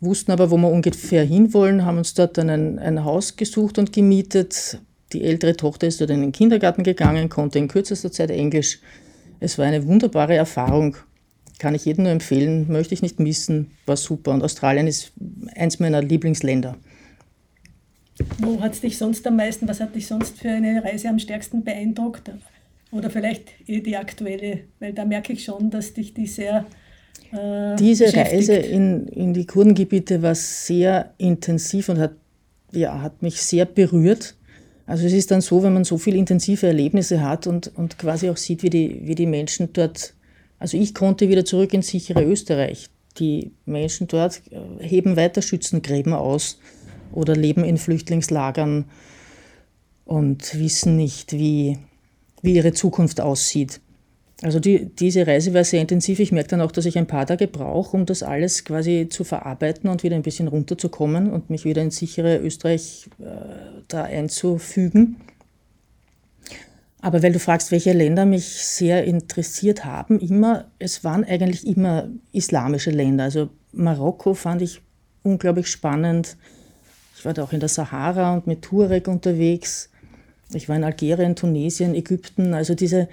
wussten 0.00 0.32
aber, 0.32 0.50
wo 0.50 0.56
wir 0.56 0.68
ungefähr 0.68 1.24
hinwollen, 1.24 1.84
haben 1.84 1.98
uns 1.98 2.14
dort 2.14 2.38
dann 2.38 2.50
ein, 2.50 2.78
ein 2.78 3.04
Haus 3.04 3.36
gesucht 3.36 3.78
und 3.78 3.92
gemietet. 3.92 4.78
Die 5.12 5.24
ältere 5.24 5.56
Tochter 5.56 5.86
ist 5.86 6.00
dort 6.00 6.10
in 6.10 6.20
den 6.20 6.32
Kindergarten 6.32 6.84
gegangen, 6.84 7.28
konnte 7.28 7.58
in 7.58 7.68
kürzester 7.68 8.12
Zeit 8.12 8.30
Englisch. 8.30 8.80
Es 9.40 9.58
war 9.58 9.66
eine 9.66 9.86
wunderbare 9.86 10.36
Erfahrung. 10.36 10.96
Kann 11.58 11.74
ich 11.74 11.84
jedem 11.84 12.04
nur 12.04 12.12
empfehlen, 12.12 12.70
möchte 12.70 12.94
ich 12.94 13.02
nicht 13.02 13.20
missen, 13.20 13.72
war 13.84 13.96
super. 13.96 14.32
Und 14.32 14.42
Australien 14.42 14.86
ist 14.86 15.12
eins 15.54 15.78
meiner 15.78 16.00
Lieblingsländer. 16.00 16.76
Wo 18.38 18.60
hat 18.60 18.74
es 18.74 18.80
dich 18.80 18.96
sonst 18.98 19.26
am 19.26 19.36
meisten, 19.36 19.68
was 19.68 19.80
hat 19.80 19.94
dich 19.94 20.06
sonst 20.06 20.38
für 20.38 20.50
eine 20.50 20.82
Reise 20.82 21.08
am 21.08 21.18
stärksten 21.18 21.64
beeindruckt? 21.64 22.30
Oder 22.92 23.10
vielleicht 23.10 23.50
die 23.66 23.96
aktuelle, 23.96 24.60
weil 24.78 24.92
da 24.92 25.04
merke 25.04 25.32
ich 25.32 25.44
schon, 25.44 25.70
dass 25.70 25.94
dich 25.94 26.14
die 26.14 26.26
sehr. 26.26 26.66
Äh, 27.32 27.76
Diese 27.76 28.12
Reise 28.14 28.54
in, 28.54 29.06
in 29.08 29.34
die 29.34 29.46
Kurdengebiete 29.46 30.22
war 30.22 30.34
sehr 30.34 31.14
intensiv 31.18 31.88
und 31.88 31.98
hat, 31.98 32.12
ja, 32.72 33.00
hat 33.00 33.22
mich 33.22 33.40
sehr 33.42 33.64
berührt. 33.66 34.34
Also 34.86 35.06
es 35.06 35.12
ist 35.12 35.30
dann 35.30 35.40
so, 35.40 35.62
wenn 35.62 35.72
man 35.72 35.84
so 35.84 35.98
viele 35.98 36.16
intensive 36.16 36.66
Erlebnisse 36.66 37.22
hat 37.22 37.46
und, 37.46 37.70
und 37.76 37.98
quasi 37.98 38.28
auch 38.28 38.36
sieht, 38.36 38.62
wie 38.64 38.70
die, 38.70 39.00
wie 39.04 39.14
die 39.14 39.26
Menschen 39.26 39.72
dort, 39.72 40.14
also 40.58 40.76
ich 40.76 40.94
konnte 40.94 41.28
wieder 41.28 41.44
zurück 41.44 41.72
ins 41.72 41.88
sichere 41.88 42.24
Österreich. 42.24 42.88
Die 43.18 43.52
Menschen 43.66 44.08
dort 44.08 44.42
äh, 44.50 44.84
heben 44.84 45.16
weiter 45.16 45.42
Schützengräben 45.42 46.12
aus 46.12 46.58
oder 47.12 47.36
leben 47.36 47.64
in 47.64 47.76
Flüchtlingslagern 47.76 48.84
und 50.04 50.58
wissen 50.58 50.96
nicht, 50.96 51.32
wie, 51.32 51.78
wie 52.42 52.54
ihre 52.54 52.72
Zukunft 52.72 53.20
aussieht. 53.20 53.80
Also 54.42 54.58
die, 54.58 54.86
diese 54.86 55.26
Reise 55.26 55.52
war 55.52 55.64
sehr 55.64 55.82
intensiv. 55.82 56.18
Ich 56.18 56.32
merke 56.32 56.48
dann 56.48 56.62
auch, 56.62 56.72
dass 56.72 56.86
ich 56.86 56.96
ein 56.96 57.06
paar 57.06 57.26
Tage 57.26 57.46
brauche, 57.46 57.96
um 57.96 58.06
das 58.06 58.22
alles 58.22 58.64
quasi 58.64 59.08
zu 59.10 59.24
verarbeiten 59.24 59.90
und 59.90 60.02
wieder 60.02 60.16
ein 60.16 60.22
bisschen 60.22 60.48
runterzukommen 60.48 61.30
und 61.30 61.50
mich 61.50 61.64
wieder 61.66 61.82
ins 61.82 61.96
sichere 61.96 62.38
Österreich 62.38 63.10
äh, 63.18 63.24
da 63.88 64.04
einzufügen. 64.04 65.16
Aber 67.02 67.22
weil 67.22 67.32
du 67.32 67.38
fragst, 67.38 67.70
welche 67.70 67.92
Länder 67.92 68.26
mich 68.26 68.44
sehr 68.46 69.04
interessiert 69.04 69.84
haben, 69.84 70.20
immer, 70.20 70.66
es 70.78 71.04
waren 71.04 71.24
eigentlich 71.24 71.66
immer 71.66 72.08
islamische 72.32 72.90
Länder. 72.90 73.24
Also 73.24 73.50
Marokko 73.72 74.34
fand 74.34 74.62
ich 74.62 74.80
unglaublich 75.22 75.66
spannend. 75.66 76.36
Ich 77.16 77.24
war 77.24 77.34
da 77.34 77.42
auch 77.42 77.52
in 77.52 77.60
der 77.60 77.68
Sahara 77.68 78.34
und 78.34 78.46
mit 78.46 78.62
Tuareg 78.62 79.06
unterwegs. 79.08 79.90
Ich 80.52 80.68
war 80.68 80.76
in 80.76 80.84
Algerien, 80.84 81.36
Tunesien, 81.36 81.94
Ägypten. 81.94 82.54
Also 82.54 82.74
diese, 82.74 83.08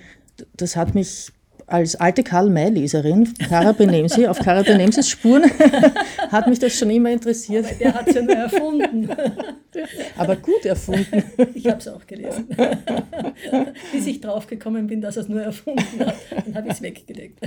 das 0.55 0.75
hat 0.75 0.95
mich 0.95 1.31
als 1.67 1.95
alte 1.95 2.23
Karl-May-Leserin, 2.23 3.33
Kara 3.49 3.73
Benemsi, 3.73 4.25
auf 4.25 4.39
Kara 4.39 4.63
Benemsis 4.63 5.09
Spuren, 5.09 5.43
hat 6.31 6.47
mich 6.47 6.59
das 6.59 6.73
schon 6.73 6.89
immer 6.89 7.11
interessiert. 7.11 7.65
Aber 7.65 7.75
der 7.75 7.93
hat 7.93 8.07
es 8.07 8.15
ja 8.15 8.21
nur 8.21 8.35
erfunden. 8.35 9.09
Aber 10.17 10.35
gut 10.37 10.65
erfunden. 10.65 11.23
Ich 11.53 11.67
habe 11.67 11.79
es 11.79 11.87
auch 11.89 12.07
gelesen. 12.07 12.47
Bis 13.91 14.07
ich 14.07 14.21
draufgekommen 14.21 14.87
bin, 14.87 15.01
dass 15.01 15.17
er 15.17 15.23
es 15.23 15.29
nur 15.29 15.41
erfunden 15.41 16.05
hat, 16.05 16.15
dann 16.45 16.55
habe 16.55 16.67
ich 16.67 16.73
es 16.73 16.81
weggelegt. 16.81 17.39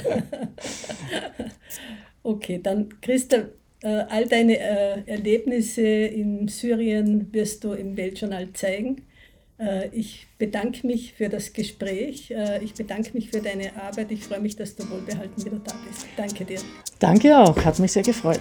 Okay, 2.22 2.61
dann 2.62 3.00
Christa, 3.00 3.48
äh, 3.83 4.05
all 4.09 4.26
deine 4.26 4.59
äh, 4.59 5.03
Erlebnisse 5.07 5.81
in 5.81 6.46
Syrien 6.48 7.33
wirst 7.33 7.64
du 7.64 7.72
im 7.72 7.96
Weltjournal 7.96 8.53
zeigen. 8.53 9.07
Äh, 9.61 9.88
ich 9.92 10.27
bedanke 10.38 10.87
mich 10.87 11.12
für 11.12 11.29
das 11.29 11.53
Gespräch. 11.53 12.31
Äh, 12.31 12.64
ich 12.64 12.75
bedanke 12.75 13.11
mich 13.12 13.31
für 13.31 13.40
deine 13.40 13.77
Arbeit. 13.77 14.11
Ich 14.11 14.25
freue 14.25 14.40
mich, 14.40 14.57
dass 14.57 14.75
du 14.75 14.88
wohlbehalten 14.88 15.44
wieder 15.44 15.61
da 15.62 15.75
bist. 15.87 16.07
Danke 16.16 16.44
dir. 16.44 16.61
Danke 16.99 17.37
auch. 17.37 17.57
Hat 17.64 17.79
mich 17.79 17.92
sehr 17.92 18.03
gefreut. 18.03 18.40